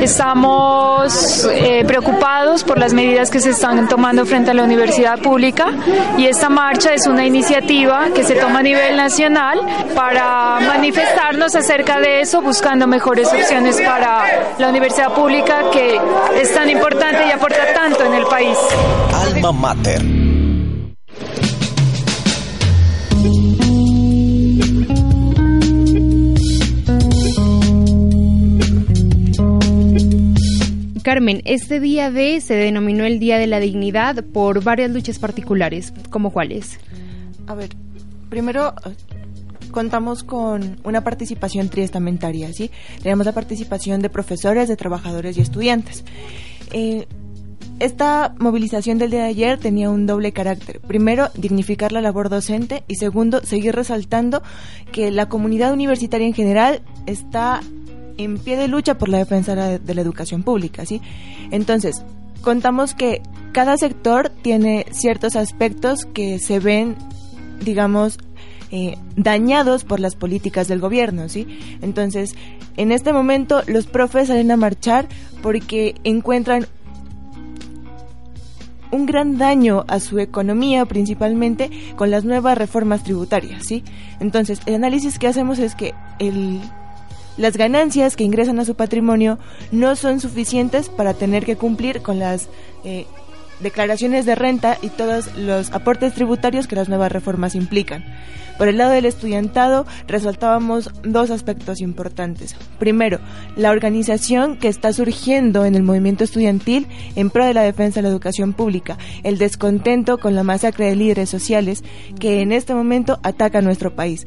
[0.00, 5.66] Estamos eh, preocupados por las medidas que se están tomando frente a la universidad pública
[6.16, 9.60] y esta marcha es una iniciativa que se toma a nivel nacional
[9.94, 16.00] para manifestarnos acerca de eso, buscando mejores opciones para la universidad pública que
[16.36, 18.56] es tan importante y aporta tanto en el país.
[19.12, 20.02] Alma Mater.
[31.02, 35.92] Carmen, este día D se denominó el Día de la Dignidad por varias luchas particulares,
[36.10, 36.78] ¿como cuáles?
[37.46, 37.70] A ver,
[38.28, 38.74] primero
[39.72, 42.70] contamos con una participación triestamentaria, ¿sí?
[43.02, 46.04] Tenemos la participación de profesores, de trabajadores y estudiantes.
[46.72, 47.06] Eh,
[47.80, 50.80] esta movilización del día de ayer tenía un doble carácter.
[50.80, 54.42] Primero, dignificar la labor docente y segundo, seguir resaltando
[54.92, 57.60] que la comunidad universitaria en general está
[58.18, 61.00] en pie de lucha por la defensa de la educación pública, ¿sí?
[61.50, 62.04] Entonces,
[62.42, 63.22] contamos que
[63.52, 66.96] cada sector tiene ciertos aspectos que se ven,
[67.64, 68.18] digamos,
[68.72, 71.58] eh, dañados por las políticas del gobierno, ¿sí?
[71.82, 72.36] Entonces,
[72.76, 75.08] en este momento los profes salen a marchar
[75.42, 76.66] porque encuentran
[78.90, 83.84] un gran daño a su economía, principalmente con las nuevas reformas tributarias, ¿sí?
[84.20, 86.60] Entonces, el análisis que hacemos es que el,
[87.36, 89.38] las ganancias que ingresan a su patrimonio
[89.72, 92.48] no son suficientes para tener que cumplir con las
[92.84, 93.06] eh,
[93.60, 98.04] declaraciones de renta y todos los aportes tributarios que las nuevas reformas implican.
[98.60, 102.54] Por el lado del estudiantado resaltábamos dos aspectos importantes.
[102.78, 103.18] Primero,
[103.56, 106.86] la organización que está surgiendo en el movimiento estudiantil
[107.16, 110.96] en pro de la defensa de la educación pública, el descontento con la masacre de
[110.96, 111.82] líderes sociales
[112.18, 114.26] que en este momento ataca a nuestro país.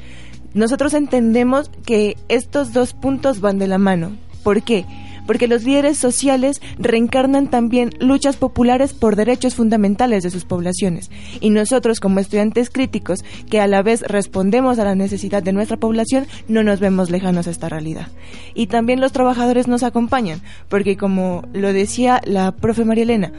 [0.56, 4.18] Nosotros entendemos que estos dos puntos van de la mano.
[4.42, 4.84] ¿Por qué?
[5.26, 11.10] Porque los líderes sociales reencarnan también luchas populares por derechos fundamentales de sus poblaciones.
[11.40, 15.78] Y nosotros, como estudiantes críticos, que a la vez respondemos a la necesidad de nuestra
[15.78, 18.08] población, no nos vemos lejanos a esta realidad.
[18.54, 23.32] Y también los trabajadores nos acompañan, porque como lo decía la profe María Elena,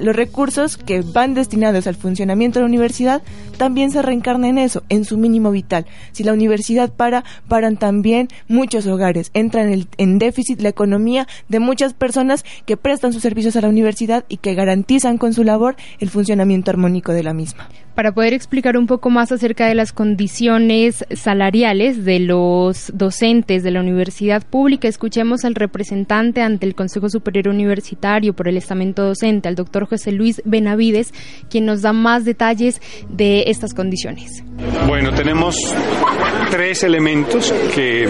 [0.00, 3.22] los recursos que van destinados al funcionamiento de la universidad
[3.56, 5.86] también se reencarnan en eso, en su mínimo vital.
[6.12, 11.60] Si la universidad para, paran también muchos hogares, entra en, en déficit la economía de
[11.60, 15.76] muchas personas que prestan sus servicios a la universidad y que garantizan con su labor
[16.00, 17.68] el funcionamiento armónico de la misma.
[17.94, 23.70] Para poder explicar un poco más acerca de las condiciones salariales de los docentes de
[23.70, 29.48] la universidad pública, escuchemos al representante ante el Consejo Superior Universitario por el estamento docente,
[29.48, 31.12] al doctor José Luis Benavides,
[31.50, 32.80] quien nos da más detalles
[33.10, 34.42] de estas condiciones.
[34.86, 35.56] Bueno, tenemos
[36.50, 38.08] tres elementos que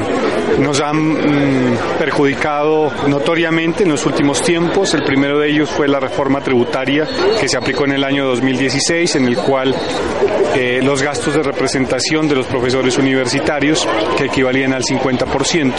[0.59, 4.95] nos han mm, perjudicado notoriamente en los últimos tiempos.
[4.95, 7.07] El primero de ellos fue la reforma tributaria
[7.41, 9.75] que se aplicó en el año 2016, en el cual
[10.55, 15.73] eh, los gastos de representación de los profesores universitarios, que equivalían al 50%,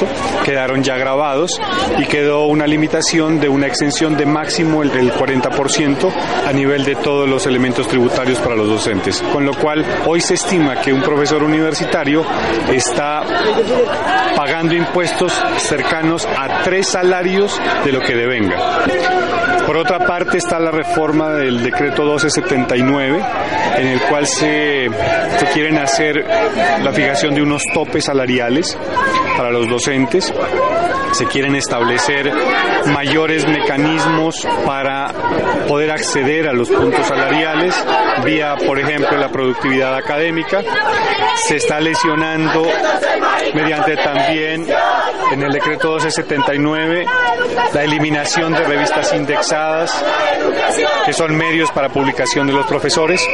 [0.44, 1.60] quedaron ya grabados
[2.00, 6.12] y quedó una limitación de una exención de máximo el del 40%
[6.46, 9.22] a nivel de todos los elementos tributarios para los docentes.
[9.32, 12.23] Con lo cual, hoy se estima que un profesor universitario
[12.72, 13.24] está
[14.36, 18.58] pagando impuestos cercanos a tres salarios de lo que devenga.
[19.66, 23.24] Por otra parte está la reforma del decreto 1279,
[23.78, 24.90] en el cual se,
[25.38, 26.26] se quieren hacer
[26.84, 28.78] la fijación de unos topes salariales
[29.38, 30.34] para los docentes
[31.14, 32.32] se quieren establecer
[32.88, 35.12] mayores mecanismos para
[35.68, 37.76] poder acceder a los puntos salariales
[38.24, 40.62] vía, por ejemplo, la productividad académica.
[41.36, 42.66] Se está lesionando
[43.54, 44.68] mediante también
[45.32, 47.06] en el decreto 1279
[47.74, 50.04] la eliminación de revistas indexadas,
[51.06, 53.28] que son medios para publicación de los profesores.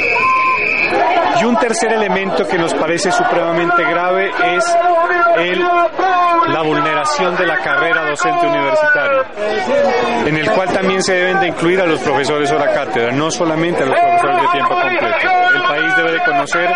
[1.40, 4.66] Y un tercer elemento que nos parece supremamente grave es
[6.48, 9.26] la vulneración de la carrera docente universitaria,
[10.26, 13.84] en el cual también se deben de incluir a los profesores hora cátedra, no solamente
[13.84, 15.28] a los profesores de tiempo completo.
[15.56, 16.70] El país debe de conocer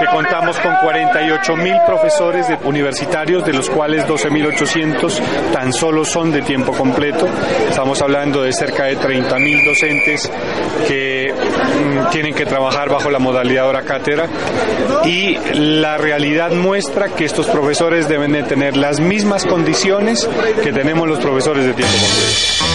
[0.00, 5.20] que contamos con 48 mil profesores universitarios, de los cuales 12.800
[5.52, 7.28] tan solo son de tiempo completo.
[7.68, 10.30] Estamos hablando de cerca de 30 mil docentes
[10.88, 14.26] que mm, tienen que trabajar bajo la modalidad hora cátedra
[15.04, 20.26] y la realidad muestra que estos profesores deben de tener las mismas condiciones
[20.62, 22.69] que tenemos los profesores de tiempo completo.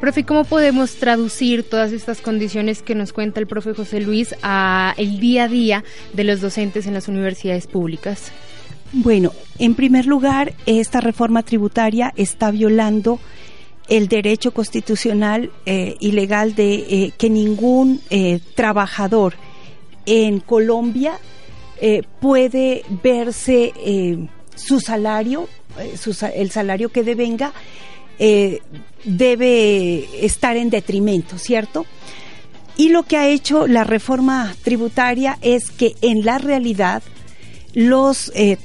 [0.00, 4.94] Profe, ¿cómo podemos traducir todas estas condiciones que nos cuenta el profe José Luis a
[4.96, 5.84] el día a día
[6.14, 8.32] de los docentes en las universidades públicas?
[8.94, 13.20] Bueno, en primer lugar, esta reforma tributaria está violando
[13.90, 19.34] el derecho constitucional eh, y legal de eh, que ningún eh, trabajador
[20.06, 21.18] en Colombia
[22.20, 23.72] puede verse
[24.54, 25.48] su salario,
[26.34, 27.54] el salario que devenga,
[29.04, 31.86] debe estar en detrimento, ¿cierto?
[32.76, 37.02] Y lo que ha hecho la reforma tributaria es que en la realidad
[37.74, 38.58] los, eh,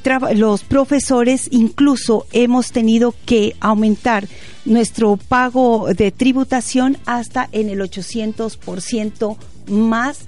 [0.67, 4.27] profesores incluso hemos tenido que aumentar
[4.65, 9.37] nuestro pago de tributación hasta en el 800%
[9.67, 10.19] más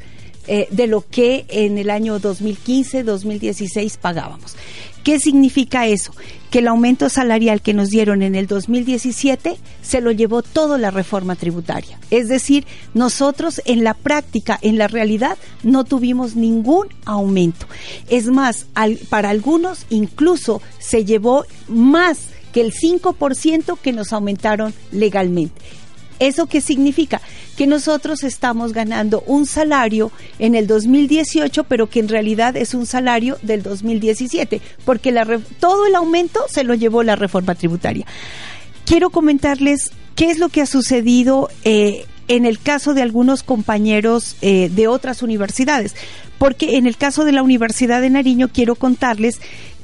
[0.47, 4.55] eh, de lo que en el año 2015-2016 pagábamos.
[5.07, 6.11] ¿Qué significa eso?
[6.51, 10.91] Que el aumento salarial que nos dieron en el 2017 se lo llevó toda la
[10.91, 11.97] reforma tributaria.
[12.11, 17.67] Es decir, nosotros en la práctica, en la realidad, no tuvimos ningún aumento.
[18.09, 18.65] Es más,
[19.07, 25.61] para algunos incluso se llevó más que el 5% que nos aumentaron legalmente.
[26.19, 27.21] ¿Eso qué significa?
[27.57, 32.85] Que nosotros estamos ganando un salario en el 2018, pero que en realidad es un
[32.85, 35.13] salario del 2017, porque
[35.59, 38.05] todo el aumento se lo llevó la reforma tributaria.
[38.85, 44.35] Quiero comentarles qué es lo que ha sucedido eh, en el caso de algunos compañeros
[44.41, 45.95] eh, de otras universidades,
[46.37, 49.39] porque en el caso de la Universidad de Nariño quiero contarles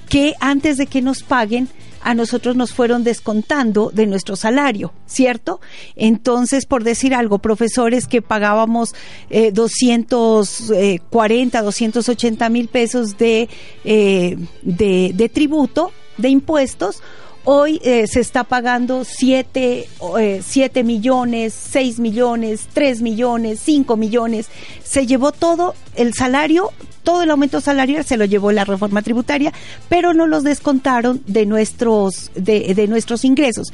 [0.09, 1.69] que antes de que nos paguen,
[2.03, 5.61] a nosotros nos fueron descontando de nuestro salario, ¿cierto?
[5.95, 8.93] Entonces, por decir algo, profesores que pagábamos
[9.29, 13.49] eh, 240, 280 mil pesos de,
[13.83, 17.01] eh, de, tributo, de impuestos,
[17.45, 24.47] Hoy eh, se está pagando 7 eh, millones, 6 millones, 3 millones, 5 millones.
[24.81, 26.71] Se llevó todo el salario,
[27.03, 29.53] todo el aumento salarial se lo llevó la reforma tributaria,
[29.89, 33.67] pero no los descontaron de nuestros, de, de nuestros ingresos.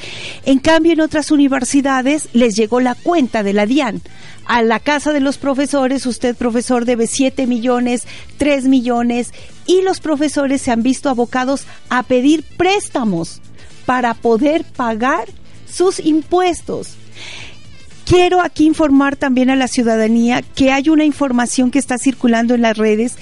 [0.45, 4.01] En cambio, en otras universidades les llegó la cuenta de la DIAN
[4.49, 8.07] a la casa de los profesores, usted profesor debe 7 millones,
[8.37, 9.31] 3 millones
[9.67, 13.41] y los profesores se han visto abocados a pedir préstamos
[13.85, 15.27] para poder pagar
[15.71, 16.95] sus impuestos.
[18.09, 22.63] Quiero aquí informar también a la ciudadanía que hay una información que está circulando en
[22.63, 23.15] las redes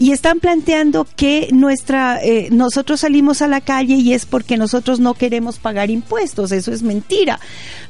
[0.00, 4.98] y están planteando que nuestra eh, nosotros salimos a la calle y es porque nosotros
[4.98, 6.52] no queremos pagar impuestos.
[6.52, 7.38] Eso es mentira.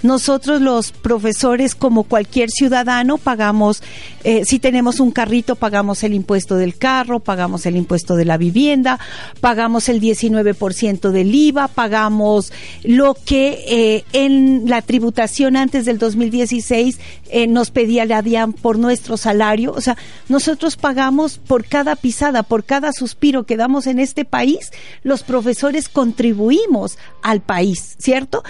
[0.02, 3.84] Nosotros los profesores como cualquier ciudadano pagamos
[4.24, 8.38] eh, si tenemos un carrito pagamos el impuesto del carro pagamos el impuesto de la
[8.38, 8.98] vivienda
[9.40, 12.52] pagamos el 19% del IVA pagamos
[12.82, 16.98] lo que eh, en la tributación antes del 2016
[17.48, 19.72] nos pedía la DIAN por nuestro salario.
[19.72, 19.96] O sea
[20.28, 24.72] nosotros pagamos por cada pisada, por cada suspiro que damos en este país,
[25.02, 28.42] los profesores contribuimos al país, ¿cierto?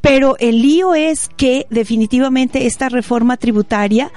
[0.00, 4.12] Pero el lío es que definitivamente esta reforma tributaria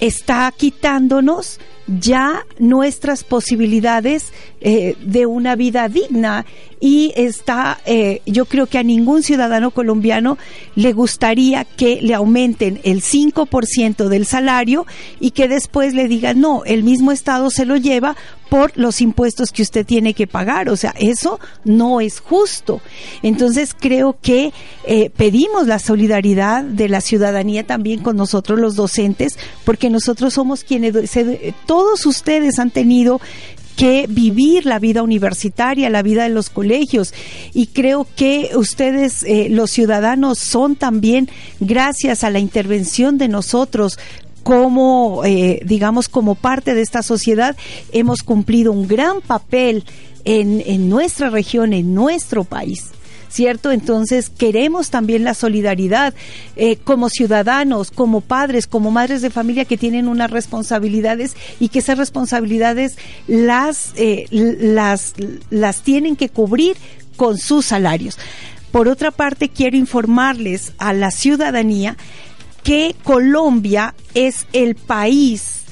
[0.00, 6.46] está quitándonos ya nuestras posibilidades eh, de una vida digna.
[6.80, 10.36] Y está, eh, yo creo que a ningún ciudadano colombiano
[10.74, 14.86] le gustaría que le aumenten el 5% del salario
[15.18, 18.16] y que después le digan, no, el mismo Estado se lo lleva
[18.54, 20.68] por los impuestos que usted tiene que pagar.
[20.68, 22.80] O sea, eso no es justo.
[23.20, 24.52] Entonces creo que
[24.86, 30.62] eh, pedimos la solidaridad de la ciudadanía también con nosotros los docentes, porque nosotros somos
[30.62, 30.94] quienes,
[31.66, 33.20] todos ustedes han tenido
[33.74, 37.12] que vivir la vida universitaria, la vida de los colegios.
[37.54, 41.28] Y creo que ustedes, eh, los ciudadanos, son también,
[41.58, 43.98] gracias a la intervención de nosotros,
[44.44, 47.56] como, eh, digamos, como parte de esta sociedad,
[47.90, 49.84] hemos cumplido un gran papel
[50.24, 52.90] en, en nuestra región, en nuestro país.
[53.34, 53.72] ¿cierto?
[53.72, 56.14] Entonces queremos también la solidaridad
[56.54, 61.80] eh, como ciudadanos, como padres, como madres de familia que tienen unas responsabilidades y que
[61.80, 65.14] esas responsabilidades las, eh, las,
[65.50, 66.76] las tienen que cubrir
[67.16, 68.18] con sus salarios.
[68.70, 71.96] Por otra parte, quiero informarles a la ciudadanía
[72.64, 75.62] que Colombia es el país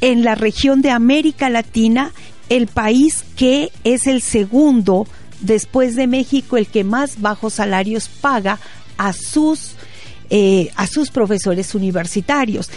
[0.00, 2.12] en la región de América Latina,
[2.48, 5.06] el país que es el segundo
[5.40, 8.58] después de México, el que más bajos salarios paga
[8.98, 9.74] a sus,
[10.28, 12.68] eh, a sus profesores universitarios.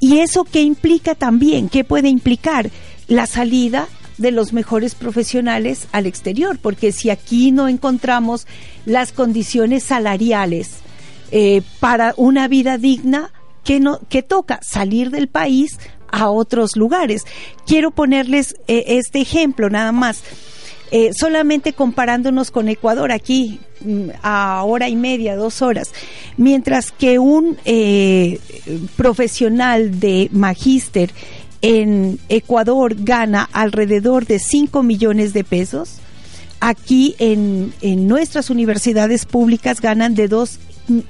[0.00, 1.68] ¿Y eso qué implica también?
[1.68, 2.70] ¿Qué puede implicar?
[3.06, 3.86] La salida
[4.18, 8.46] de los mejores profesionales al exterior, porque si aquí no encontramos
[8.84, 10.82] las condiciones salariales
[11.34, 13.30] eh, para una vida digna
[13.64, 15.78] que, no, que toca salir del país
[16.10, 17.24] a otros lugares.
[17.66, 20.22] Quiero ponerles eh, este ejemplo nada más.
[20.90, 25.90] Eh, solamente comparándonos con Ecuador, aquí mm, a hora y media, dos horas,
[26.36, 27.56] mientras que un
[28.96, 31.12] profesional de magíster
[31.62, 35.96] en Ecuador gana alrededor de 5 millones de pesos,
[36.60, 40.58] aquí en, en nuestras universidades públicas ganan de 2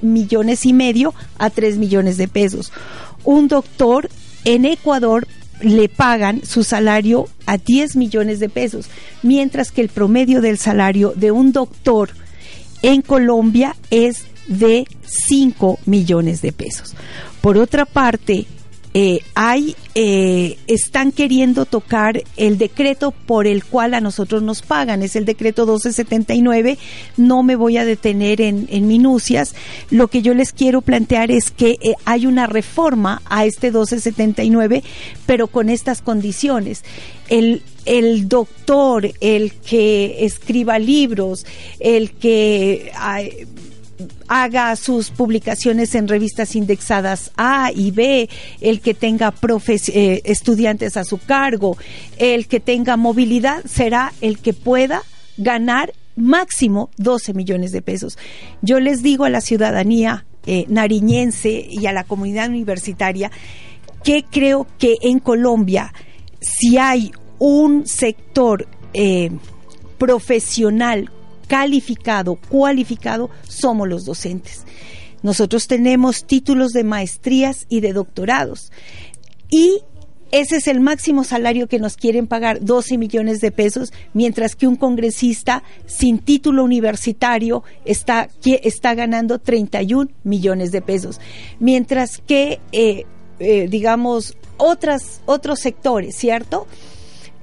[0.01, 2.71] millones y medio a 3 millones de pesos.
[3.23, 4.09] Un doctor
[4.45, 5.27] en Ecuador
[5.61, 8.87] le pagan su salario a 10 millones de pesos,
[9.21, 12.09] mientras que el promedio del salario de un doctor
[12.81, 16.95] en Colombia es de 5 millones de pesos.
[17.41, 18.45] Por otra parte,
[18.95, 25.01] eh, hay, eh, están queriendo tocar el decreto por el cual a nosotros nos pagan,
[25.01, 26.77] es el decreto 1279,
[27.17, 29.55] no me voy a detener en, minucias,
[29.89, 34.83] lo que yo les quiero plantear es que eh, hay una reforma a este 1279,
[35.25, 36.83] pero con estas condiciones.
[37.29, 41.47] El, el doctor, el que escriba libros,
[41.79, 42.91] el que
[44.27, 48.29] haga sus publicaciones en revistas indexadas A y B,
[48.61, 49.33] el que tenga
[49.67, 51.77] eh, estudiantes a su cargo,
[52.17, 55.03] el que tenga movilidad, será el que pueda
[55.37, 58.17] ganar máximo 12 millones de pesos.
[58.61, 63.31] Yo les digo a la ciudadanía eh, nariñense y a la comunidad universitaria
[64.03, 65.93] que creo que en Colombia,
[66.41, 69.31] si hay un sector eh,
[69.97, 71.09] profesional
[71.53, 74.65] calificado, cualificado, somos los docentes.
[75.21, 78.71] Nosotros tenemos títulos de maestrías y de doctorados.
[79.51, 79.81] Y
[80.31, 84.65] ese es el máximo salario que nos quieren pagar, 12 millones de pesos, mientras que
[84.65, 91.21] un congresista sin título universitario está, está ganando 31 millones de pesos.
[91.59, 93.05] Mientras que, eh,
[93.37, 96.65] eh, digamos, otras, otros sectores, ¿cierto?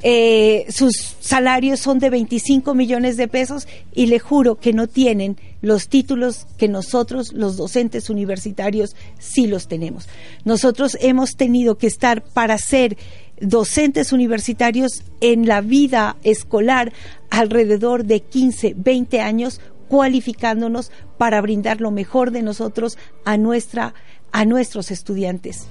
[0.03, 5.37] Eh, sus salarios son de 25 millones de pesos y le juro que no tienen
[5.61, 10.09] los títulos que nosotros, los docentes universitarios, sí los tenemos.
[10.45, 12.97] Nosotros hemos tenido que estar para ser
[13.41, 16.93] docentes universitarios en la vida escolar
[17.31, 23.95] alrededor de 15, 20 años cualificándonos para brindar lo mejor de nosotros a nuestra
[24.33, 25.67] a nuestros estudiantes.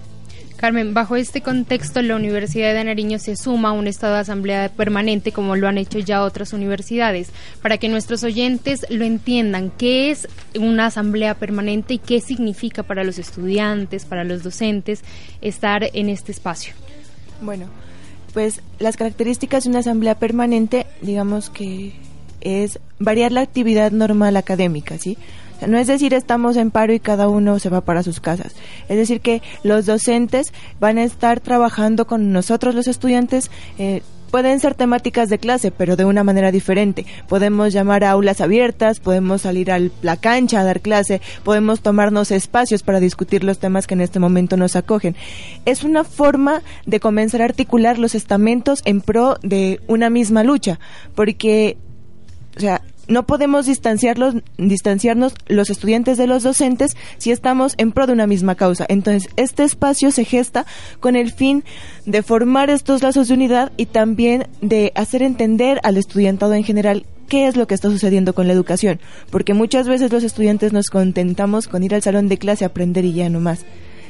[0.59, 4.67] Carmen, bajo este contexto, la Universidad de Nariño se suma a un estado de asamblea
[4.67, 7.29] permanente, como lo han hecho ya otras universidades,
[7.61, 9.71] para que nuestros oyentes lo entiendan.
[9.77, 10.27] ¿Qué es
[10.59, 15.01] una asamblea permanente y qué significa para los estudiantes, para los docentes,
[15.39, 16.73] estar en este espacio?
[17.39, 17.67] Bueno,
[18.33, 21.93] pues las características de una asamblea permanente, digamos que
[22.41, 25.17] es variar la actividad normal académica, ¿sí?
[25.67, 28.55] No es decir, estamos en paro y cada uno se va para sus casas.
[28.87, 34.59] Es decir, que los docentes van a estar trabajando con nosotros, los estudiantes, eh, pueden
[34.59, 37.05] ser temáticas de clase, pero de una manera diferente.
[37.27, 42.31] Podemos llamar a aulas abiertas, podemos salir a la cancha a dar clase, podemos tomarnos
[42.31, 45.15] espacios para discutir los temas que en este momento nos acogen.
[45.65, 50.79] Es una forma de comenzar a articular los estamentos en pro de una misma lucha,
[51.15, 51.77] porque,
[52.55, 58.07] o sea, no podemos distanciarlos, distanciarnos los estudiantes de los docentes si estamos en pro
[58.07, 58.85] de una misma causa.
[58.87, 60.65] Entonces, este espacio se gesta
[60.99, 61.63] con el fin
[62.05, 67.05] de formar estos lazos de unidad y también de hacer entender al estudiantado en general
[67.27, 68.99] qué es lo que está sucediendo con la educación,
[69.29, 73.05] porque muchas veces los estudiantes nos contentamos con ir al salón de clase a aprender
[73.05, 73.65] y ya no más.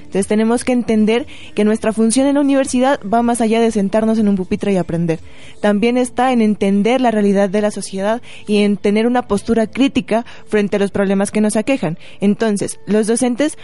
[0.09, 4.17] Entonces tenemos que entender que nuestra función en la universidad va más allá de sentarnos
[4.17, 5.19] en un pupitre y aprender.
[5.61, 10.25] También está en entender la realidad de la sociedad y en tener una postura crítica
[10.47, 11.99] frente a los problemas que nos aquejan.
[12.21, 13.55] Entonces, los docentes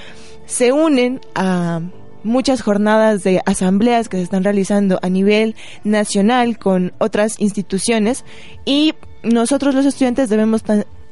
[0.46, 1.82] se unen a
[2.22, 8.24] muchas jornadas de asambleas que se están realizando a nivel nacional con otras instituciones
[8.66, 8.94] y
[9.24, 10.62] nosotros los estudiantes debemos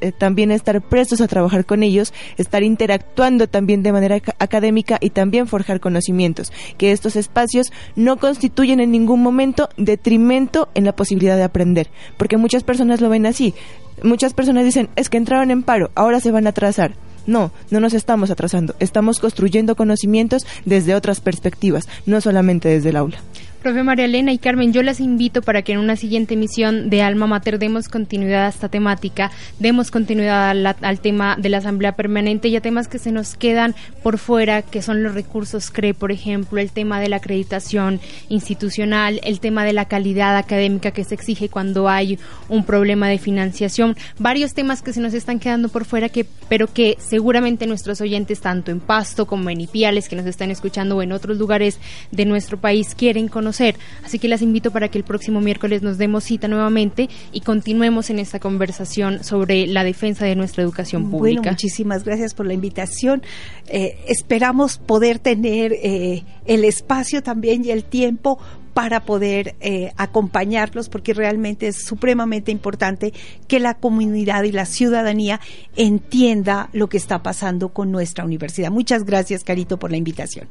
[0.00, 5.10] eh, también estar prestos a trabajar con ellos, estar interactuando también de manera académica y
[5.10, 11.36] también forjar conocimientos, que estos espacios no constituyen en ningún momento detrimento en la posibilidad
[11.36, 13.54] de aprender, porque muchas personas lo ven así.
[14.02, 16.94] Muchas personas dicen, es que entraron en paro, ahora se van a atrasar.
[17.26, 22.96] No, no nos estamos atrasando, estamos construyendo conocimientos desde otras perspectivas, no solamente desde el
[22.96, 23.18] aula.
[23.64, 27.00] Profe María Elena y Carmen, yo las invito para que en una siguiente emisión de
[27.00, 30.50] Alma Mater demos continuidad a esta temática, demos continuidad
[30.82, 34.60] al, tema de la Asamblea Permanente y a temas que se nos quedan por fuera,
[34.60, 39.64] que son los recursos CRE, por ejemplo, el tema de la acreditación institucional, el tema
[39.64, 42.18] de la calidad académica que se exige cuando hay
[42.50, 46.66] un problema de financiación, varios temas que se nos están quedando por fuera, que, pero
[46.66, 51.02] que seguramente nuestros oyentes, tanto en Pasto como en Ipiales, que nos están escuchando o
[51.02, 51.78] en otros lugares
[52.10, 55.98] de nuestro país, quieren conocer Así que las invito para que el próximo miércoles nos
[55.98, 61.40] demos cita nuevamente y continuemos en esta conversación sobre la defensa de nuestra educación pública.
[61.40, 63.22] Bueno, muchísimas gracias por la invitación.
[63.68, 68.38] Eh, esperamos poder tener eh, el espacio también y el tiempo
[68.74, 73.12] para poder eh, acompañarlos, porque realmente es supremamente importante
[73.46, 75.40] que la comunidad y la ciudadanía
[75.76, 78.70] entienda lo que está pasando con nuestra universidad.
[78.70, 80.48] Muchas gracias, Carito, por la invitación.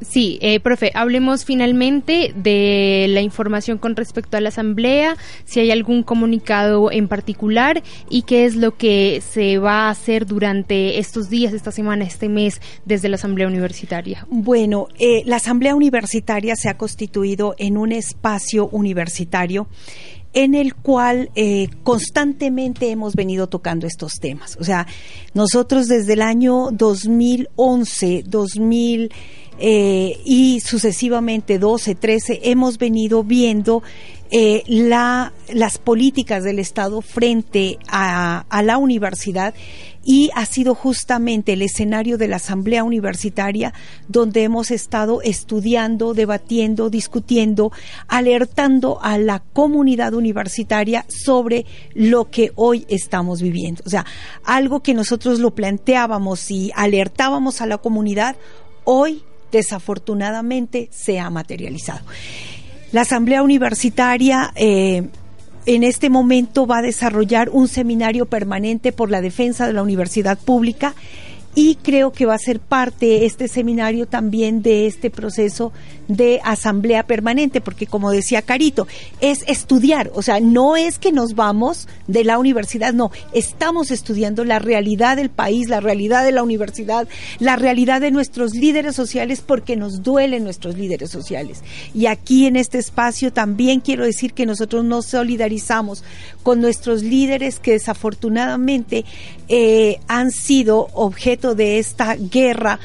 [0.00, 5.16] Sí, eh, profe, hablemos finalmente de la información con respecto a la asamblea,
[5.46, 10.26] si hay algún comunicado en particular y qué es lo que se va a hacer
[10.26, 14.26] durante estos días, esta semana, este mes desde la asamblea universitaria.
[14.28, 19.66] Bueno, eh, la asamblea universitaria se ha constituido en un espacio universitario
[20.36, 24.58] en el cual eh, constantemente hemos venido tocando estos temas.
[24.60, 24.86] O sea,
[25.32, 29.10] nosotros desde el año 2011, 2000
[29.58, 33.82] eh, y sucesivamente 12, 13, hemos venido viendo
[34.30, 39.54] eh, la, las políticas del Estado frente a, a, la universidad
[40.04, 43.72] y ha sido justamente el escenario de la Asamblea Universitaria
[44.08, 47.70] donde hemos estado estudiando, debatiendo, discutiendo,
[48.08, 53.82] alertando a la comunidad universitaria sobre lo que hoy estamos viviendo.
[53.86, 54.06] O sea,
[54.44, 58.36] algo que nosotros lo planteábamos y alertábamos a la comunidad,
[58.84, 59.22] hoy
[59.56, 62.00] desafortunadamente se ha materializado.
[62.92, 65.08] La Asamblea Universitaria eh,
[65.66, 70.38] en este momento va a desarrollar un seminario permanente por la defensa de la universidad
[70.38, 70.94] pública
[71.58, 75.72] y creo que va a ser parte este seminario también de este proceso
[76.06, 78.86] de asamblea permanente, porque como decía Carito,
[79.22, 84.44] es estudiar, o sea, no es que nos vamos de la universidad, no, estamos estudiando
[84.44, 89.42] la realidad del país, la realidad de la universidad, la realidad de nuestros líderes sociales,
[89.44, 91.62] porque nos duelen nuestros líderes sociales.
[91.94, 96.04] Y aquí en este espacio también quiero decir que nosotros nos solidarizamos
[96.42, 99.06] con nuestros líderes que desafortunadamente
[99.48, 102.78] eh, han sido objeto de esta guerra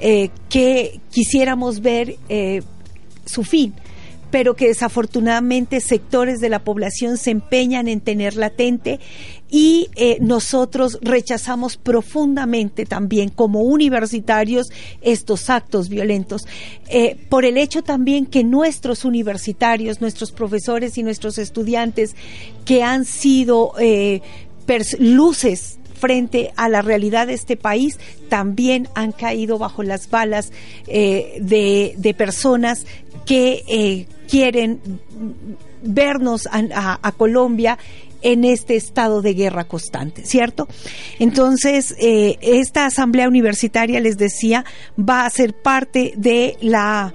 [0.00, 2.62] eh, que quisiéramos ver eh,
[3.24, 3.74] su fin.
[4.30, 9.00] Pero que desafortunadamente sectores de la población se empeñan en tener latente
[9.50, 14.68] y eh, nosotros rechazamos profundamente también como universitarios
[15.00, 16.42] estos actos violentos.
[17.30, 22.14] Por el hecho también que nuestros universitarios, nuestros profesores y nuestros estudiantes
[22.66, 23.72] que han sido
[24.98, 30.52] luces frente a la realidad de este país también han caído bajo las balas
[30.86, 32.86] eh, de, personas
[33.26, 34.80] que eh, quieren
[35.82, 37.78] vernos a, Colombia
[38.20, 40.66] en este estado de guerra constante, ¿cierto?
[41.18, 44.64] Entonces, eh, esta asamblea universitaria, les decía,
[44.98, 47.12] va a ser parte de la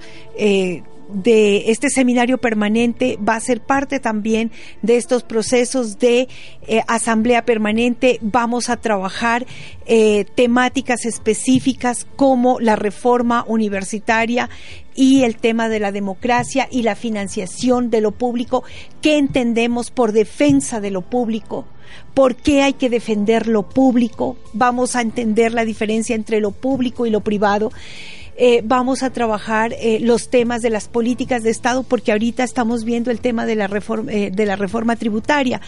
[1.14, 4.50] de este seminario permanente va a ser parte también
[4.82, 6.28] de estos procesos de
[6.66, 8.18] eh, asamblea permanente.
[8.20, 9.46] Vamos a trabajar
[9.86, 14.50] eh, temáticas específicas como la reforma universitaria
[14.94, 18.64] y el tema de la democracia y la financiación de lo público.
[19.00, 21.66] ¿Qué entendemos por defensa de lo público?
[22.14, 24.36] ¿Por qué hay que defender lo público?
[24.52, 27.72] Vamos a entender la diferencia entre lo público y lo privado.
[28.36, 32.84] Eh, vamos a trabajar eh, los temas de las políticas de Estado, porque ahorita estamos
[32.84, 35.60] viendo el tema de la reforma, eh, de la reforma tributaria,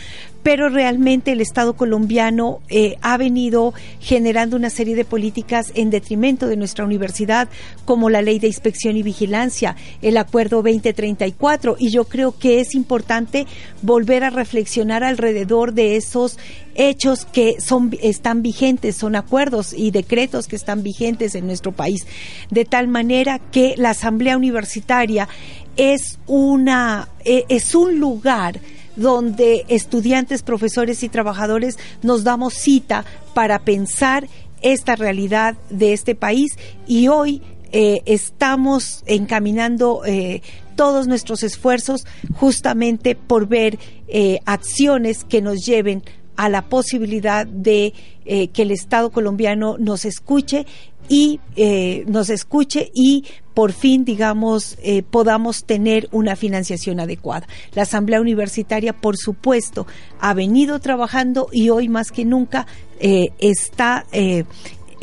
[0.47, 2.61] pero realmente el Estado colombiano
[3.03, 7.49] ha venido generando una serie de políticas en detrimento de nuestra universidad,
[7.85, 12.77] como la ley de inspección y vigilancia, el acuerdo 2034, y yo creo que es
[12.77, 13.45] importante
[13.83, 16.39] volver a reflexionar alrededor de esos
[16.77, 22.07] hechos que son están vigentes, son acuerdos y decretos que están vigentes en nuestro país,
[22.53, 25.29] de tal manera que la Asamblea Universitaria
[25.77, 28.61] es una e, es un lugar
[28.97, 34.27] donde estudiantes, profesores y trabajadores nos damos cita para pensar
[34.63, 36.59] esta realidad de este país.
[36.87, 37.43] Y hoy
[37.73, 40.43] eh, estamos encaminando eh,
[40.77, 43.79] todos nuestros esfuerzos justamente por ver
[44.09, 46.03] eh, acciones que nos lleven
[46.37, 47.93] a la posibilidad de
[48.27, 50.67] eh, que el Estado colombiano nos escuche
[51.09, 53.25] y eh, nos escuche y
[53.55, 57.47] por fin, digamos, eh, podamos tener una financiación adecuada.
[57.75, 59.87] La Asamblea Universitaria, por supuesto,
[60.21, 62.67] ha venido trabajando y hoy más que nunca
[62.99, 64.07] está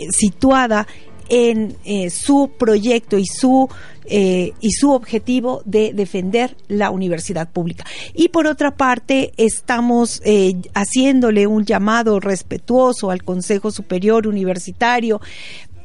[0.10, 0.88] situada
[1.30, 1.76] en
[2.10, 3.70] su proyecto y su
[4.06, 7.86] eh, y su objetivo de defender la universidad pública.
[8.14, 15.22] Y por otra parte, estamos eh, haciéndole un llamado respetuoso al Consejo Superior Universitario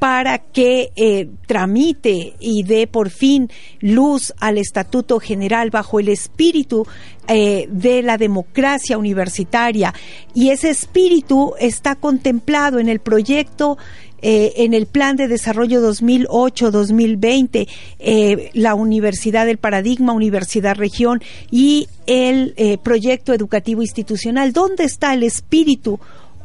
[0.00, 6.86] para que eh, tramite y dé por fin luz al Estatuto General bajo el espíritu
[7.28, 9.92] de la democracia universitaria.
[10.32, 13.76] Y ese espíritu está contemplado en el proyecto
[14.20, 21.88] eh, en el Plan de Desarrollo 2008-2020, eh, la Universidad del Paradigma, Universidad Región y
[22.06, 24.52] el eh, proyecto educativo institucional.
[24.52, 26.00] ¿Dónde está el espíritu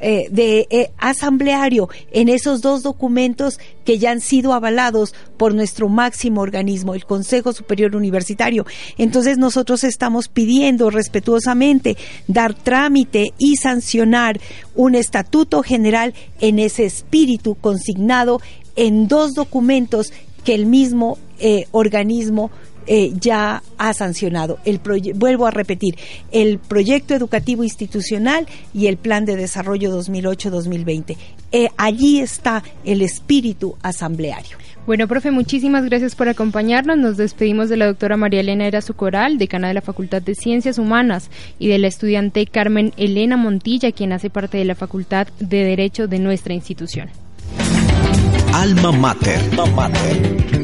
[0.06, 5.88] eh, de eh, asambleario en esos dos documentos que ya han sido avalados por nuestro
[5.88, 8.66] máximo organismo, el Consejo Superior Universitario.
[8.98, 11.96] Entonces nosotros estamos pidiendo respetuosamente
[12.28, 14.42] dar trámite y sancionar
[14.76, 18.42] un estatuto general en ese espíritu consignado
[18.76, 20.12] en dos documentos
[20.44, 22.52] que el mismo eh, organismo
[22.88, 24.60] eh, ya ha sancionado.
[24.66, 24.80] El
[25.16, 25.98] vuelvo a repetir,
[26.32, 31.18] el proyecto educativo institucional y el plan de desarrollo 2008-2020.
[31.52, 34.58] Eh, allí está el espíritu asambleario.
[34.86, 36.98] Bueno, profe, muchísimas gracias por acompañarnos.
[36.98, 40.78] Nos despedimos de la doctora María Elena Erazo Coral, decana de la Facultad de Ciencias
[40.78, 45.64] Humanas, y de la estudiante Carmen Elena Montilla, quien hace parte de la Facultad de
[45.64, 47.10] Derecho de nuestra institución.
[48.54, 49.40] Alma Mater.
[49.52, 50.63] Alma Mater.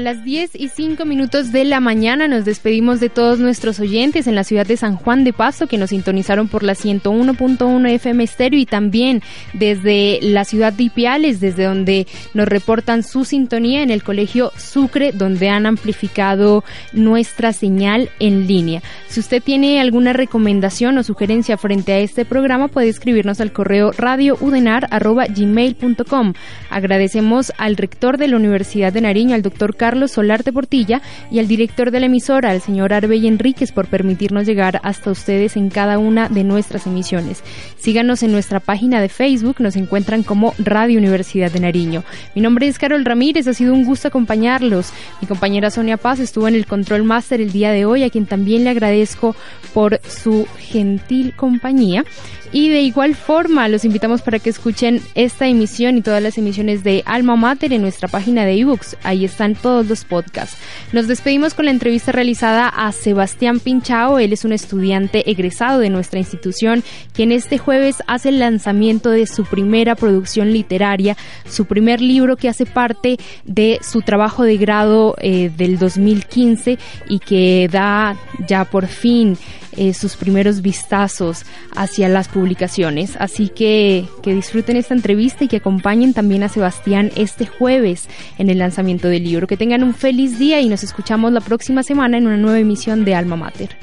[0.00, 4.26] A las 10 y 5 minutos de la mañana nos despedimos de todos nuestros oyentes
[4.26, 8.24] en la ciudad de San Juan de Paso que nos sintonizaron por la 101.1 FM
[8.24, 9.20] estéreo y también
[9.52, 15.12] desde la ciudad de Ipiales, desde donde nos reportan su sintonía en el colegio Sucre,
[15.12, 18.80] donde han amplificado nuestra señal en línea.
[19.06, 23.92] Si usted tiene alguna recomendación o sugerencia frente a este programa, puede escribirnos al correo
[23.92, 26.32] radioudenar.gmail.com.
[26.70, 31.40] Agradecemos al rector de la Universidad de Nariño, al doctor Carlos Carlos Solarte Portilla y
[31.40, 35.68] al director de la emisora, el señor Arbey Enríquez, por permitirnos llegar hasta ustedes en
[35.68, 37.42] cada una de nuestras emisiones.
[37.76, 42.04] Síganos en nuestra página de Facebook, nos encuentran como Radio Universidad de Nariño.
[42.36, 44.92] Mi nombre es Carol Ramírez, ha sido un gusto acompañarlos.
[45.20, 48.26] Mi compañera Sonia Paz estuvo en el Control Master el día de hoy, a quien
[48.26, 49.34] también le agradezco
[49.74, 52.04] por su gentil compañía.
[52.52, 56.82] Y de igual forma, los invitamos para que escuchen esta emisión y todas las emisiones
[56.82, 58.96] de Alma Mater en nuestra página de ebooks.
[59.04, 60.56] Ahí están todos los podcasts.
[60.92, 64.18] Nos despedimos con la entrevista realizada a Sebastián Pinchao.
[64.18, 66.82] Él es un estudiante egresado de nuestra institución,
[67.12, 71.16] quien este jueves hace el lanzamiento de su primera producción literaria,
[71.48, 76.78] su primer libro que hace parte de su trabajo de grado eh, del 2015
[77.08, 78.16] y que da
[78.48, 79.38] ya por fin
[79.76, 81.44] eh, sus primeros vistazos
[81.76, 83.16] hacia las publicaciones.
[83.18, 88.08] Así que que disfruten esta entrevista y que acompañen también a Sebastián este jueves
[88.38, 89.46] en el lanzamiento del libro.
[89.46, 93.04] Que tengan un feliz día y nos escuchamos la próxima semana en una nueva emisión
[93.04, 93.76] de Alma Mater.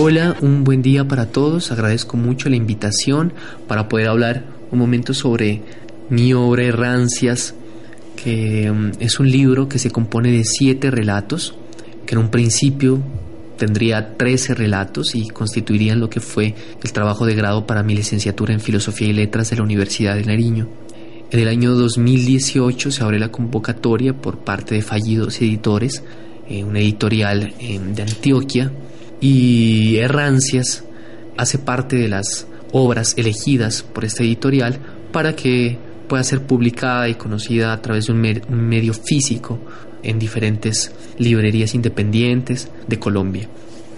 [0.00, 1.70] Hola, un buen día para todos.
[1.70, 3.32] Agradezco mucho la invitación
[3.68, 5.62] para poder hablar un momento sobre
[6.10, 7.54] mi obra Errancias,
[8.22, 11.54] que mm, es un libro que se compone de siete relatos,
[12.06, 13.00] que en un principio
[13.56, 18.52] tendría 13 relatos y constituirían lo que fue el trabajo de grado para mi licenciatura
[18.52, 20.68] en Filosofía y Letras de la Universidad de Nariño.
[21.30, 26.02] En el año 2018 se abre la convocatoria por parte de Fallidos Editores,
[26.48, 28.70] eh, una editorial eh, de Antioquia,
[29.20, 30.84] y Errancias
[31.36, 34.78] hace parte de las obras elegidas por esta editorial
[35.12, 35.78] para que
[36.08, 39.58] pueda ser publicada y conocida a través de un medio físico
[40.04, 43.48] en diferentes librerías independientes de Colombia.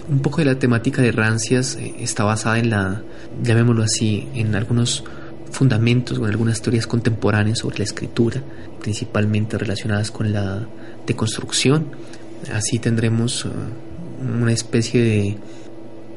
[0.09, 3.03] Un poco de la temática de Rancias eh, está basada en la,
[3.43, 5.03] llamémoslo así, en algunos
[5.51, 8.41] fundamentos o en algunas teorías contemporáneas sobre la escritura,
[8.81, 10.67] principalmente relacionadas con la
[11.05, 11.87] deconstrucción.
[12.53, 13.49] Así tendremos eh,
[14.41, 15.37] una especie de,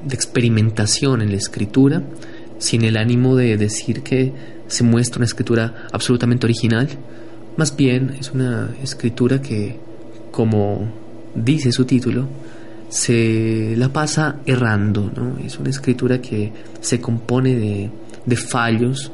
[0.05, 2.03] de experimentación en la escritura,
[2.59, 4.33] sin el ánimo de decir que
[4.69, 6.89] se muestra una escritura absolutamente original,
[7.61, 9.77] más bien es una escritura que,
[10.31, 10.89] como
[11.35, 12.27] dice su título,
[12.89, 15.37] se la pasa errando, ¿no?
[15.45, 16.51] Es una escritura que
[16.81, 17.91] se compone de,
[18.25, 19.13] de fallos,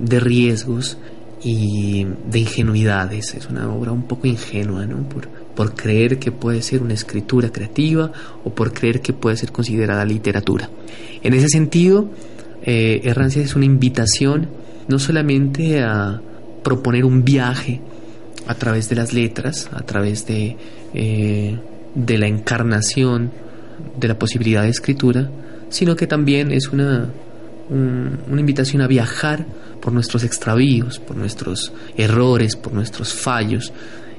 [0.00, 0.98] de riesgos
[1.42, 3.34] y de ingenuidades.
[3.34, 5.08] Es una obra un poco ingenua, ¿no?
[5.08, 5.26] Por,
[5.56, 8.12] por creer que puede ser una escritura creativa
[8.44, 10.70] o por creer que puede ser considerada literatura.
[11.24, 12.08] En ese sentido,
[12.62, 14.48] eh, Errancia es una invitación
[14.86, 16.22] no solamente a
[16.62, 17.80] proponer un viaje
[18.46, 20.56] a través de las letras, a través de,
[20.94, 21.58] eh,
[21.94, 23.30] de la encarnación
[23.98, 25.30] de la posibilidad de escritura,
[25.68, 27.10] sino que también es una,
[27.70, 29.46] una invitación a viajar
[29.80, 33.72] por nuestros extravíos, por nuestros errores, por nuestros fallos.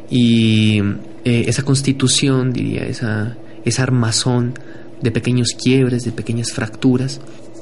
[0.09, 0.79] Y
[1.23, 4.53] eh, esa constitución, diría, esa, esa armazón
[5.01, 7.19] de pequeños quiebres, de pequeñas fracturas,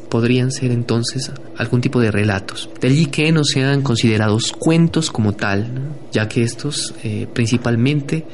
[0.09, 2.69] podrían ser entonces algún tipo de relatos.
[2.81, 5.67] De allí que no sean considerados cuentos como tal,
[6.11, 8.25] ya que estos eh, principalmente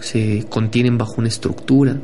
[0.00, 1.96] se contienen bajo una estructura,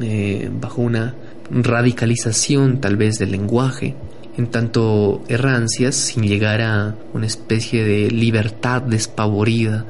[0.00, 1.14] eh, bajo una
[1.50, 3.94] radicalización tal vez del lenguaje,
[4.36, 9.84] en tanto errancias sin llegar a una especie de libertad despavorida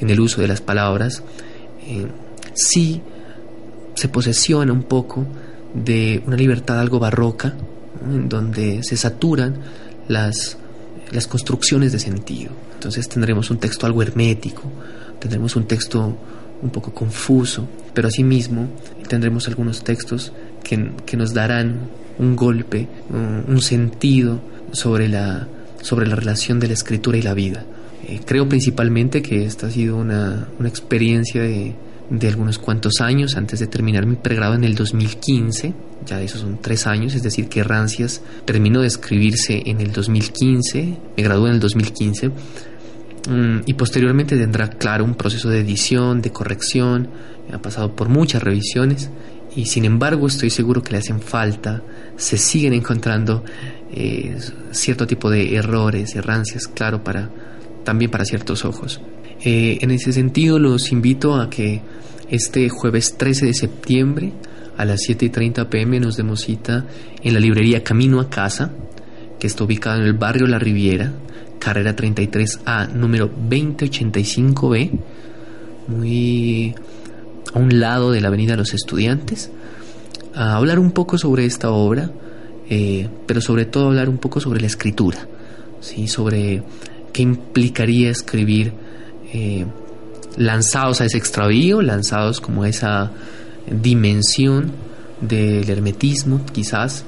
[0.00, 1.22] en el uso de las palabras,
[1.86, 2.06] eh,
[2.54, 3.02] sí
[3.94, 5.26] se posesiona un poco
[5.74, 7.54] de una libertad algo barroca,
[8.10, 9.56] en donde se saturan
[10.08, 10.56] las,
[11.10, 12.50] las construcciones de sentido.
[12.74, 14.62] Entonces tendremos un texto algo hermético,
[15.18, 16.16] tendremos un texto
[16.62, 18.68] un poco confuso, pero asimismo
[19.08, 20.32] tendremos algunos textos
[20.62, 24.40] que, que nos darán un golpe, un, sentido
[24.72, 25.48] sobre la,
[25.80, 27.64] sobre la relación de la escritura y la vida.
[28.06, 31.74] Eh, creo principalmente que esta ha sido una, una experiencia de,
[32.12, 35.74] de, algunos cuantos años antes de terminar mi pregrado en el 2015.
[36.06, 40.98] Ya esos son tres años, es decir, que Rancias terminó de escribirse en el 2015,
[41.16, 46.32] me gradué en el 2015 mm, y posteriormente tendrá, claro, un proceso de edición, de
[46.32, 47.08] corrección,
[47.52, 49.10] ha pasado por muchas revisiones
[49.54, 51.82] y sin embargo estoy seguro que le hacen falta,
[52.16, 53.44] se siguen encontrando
[53.92, 54.36] eh,
[54.70, 57.30] cierto tipo de errores, errancias, claro, para,
[57.84, 59.00] también para ciertos ojos.
[59.44, 61.82] Eh, en ese sentido los invito a que
[62.30, 64.32] este jueves 13 de septiembre
[64.76, 66.86] a las 7 y 30 pm nos demos cita
[67.22, 68.70] en la librería Camino a Casa,
[69.38, 71.12] que está ubicada en el barrio La Riviera,
[71.58, 74.90] carrera 33A, número 2085B,
[75.88, 76.74] muy
[77.52, 79.50] a un lado de la Avenida los Estudiantes,
[80.34, 82.10] a hablar un poco sobre esta obra,
[82.70, 85.26] eh, pero sobre todo hablar un poco sobre la escritura,
[85.80, 86.06] ¿sí?
[86.06, 86.62] sobre
[87.12, 88.72] qué implicaría escribir
[89.32, 89.66] eh,
[90.36, 93.10] lanzados a ese extravío, lanzados como a esa
[93.70, 94.72] dimensión
[95.20, 97.04] del hermetismo, quizás,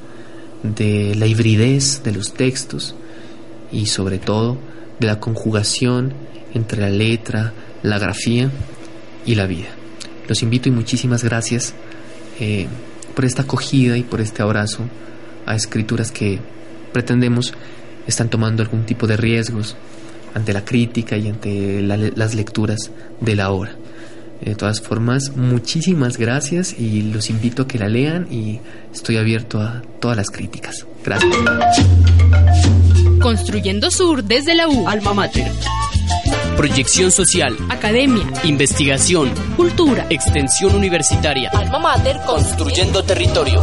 [0.63, 2.95] de la hibridez de los textos
[3.71, 4.57] y sobre todo
[4.99, 6.15] de la conjugación
[6.55, 7.53] entre la letra,
[7.83, 8.51] la grafía
[9.27, 9.69] y la vida.
[10.29, 11.75] Los invito y muchísimas gracias
[12.41, 12.67] eh,
[13.15, 14.85] por esta acogida y por este abrazo
[15.45, 16.39] a escrituras que
[16.93, 17.53] pretendemos
[18.07, 19.77] están tomando algún tipo de riesgos
[20.35, 23.77] ante la crítica y ante las lecturas de la obra.
[24.41, 28.61] De todas formas, muchísimas gracias y los invito a que la lean y
[28.93, 30.87] estoy abierto a todas las críticas.
[31.03, 31.35] Gracias.
[33.21, 34.87] Construyendo Sur desde la U.
[34.87, 35.51] Alma Mater.
[36.57, 41.51] Proyección social, academia, investigación, cultura, extensión universitaria.
[41.51, 43.63] Alma Mater construyendo territorio.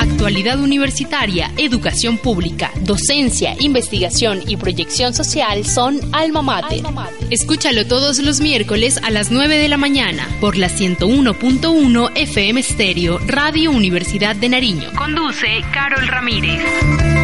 [0.00, 6.82] Actualidad universitaria, educación pública, docencia, investigación y proyección social son Alma Mater.
[7.30, 13.18] Escúchalo todos los miércoles a las 9 de la mañana por la 101.1 FM Stereo,
[13.26, 14.90] Radio Universidad de Nariño.
[14.96, 17.23] Conduce Carol Ramírez.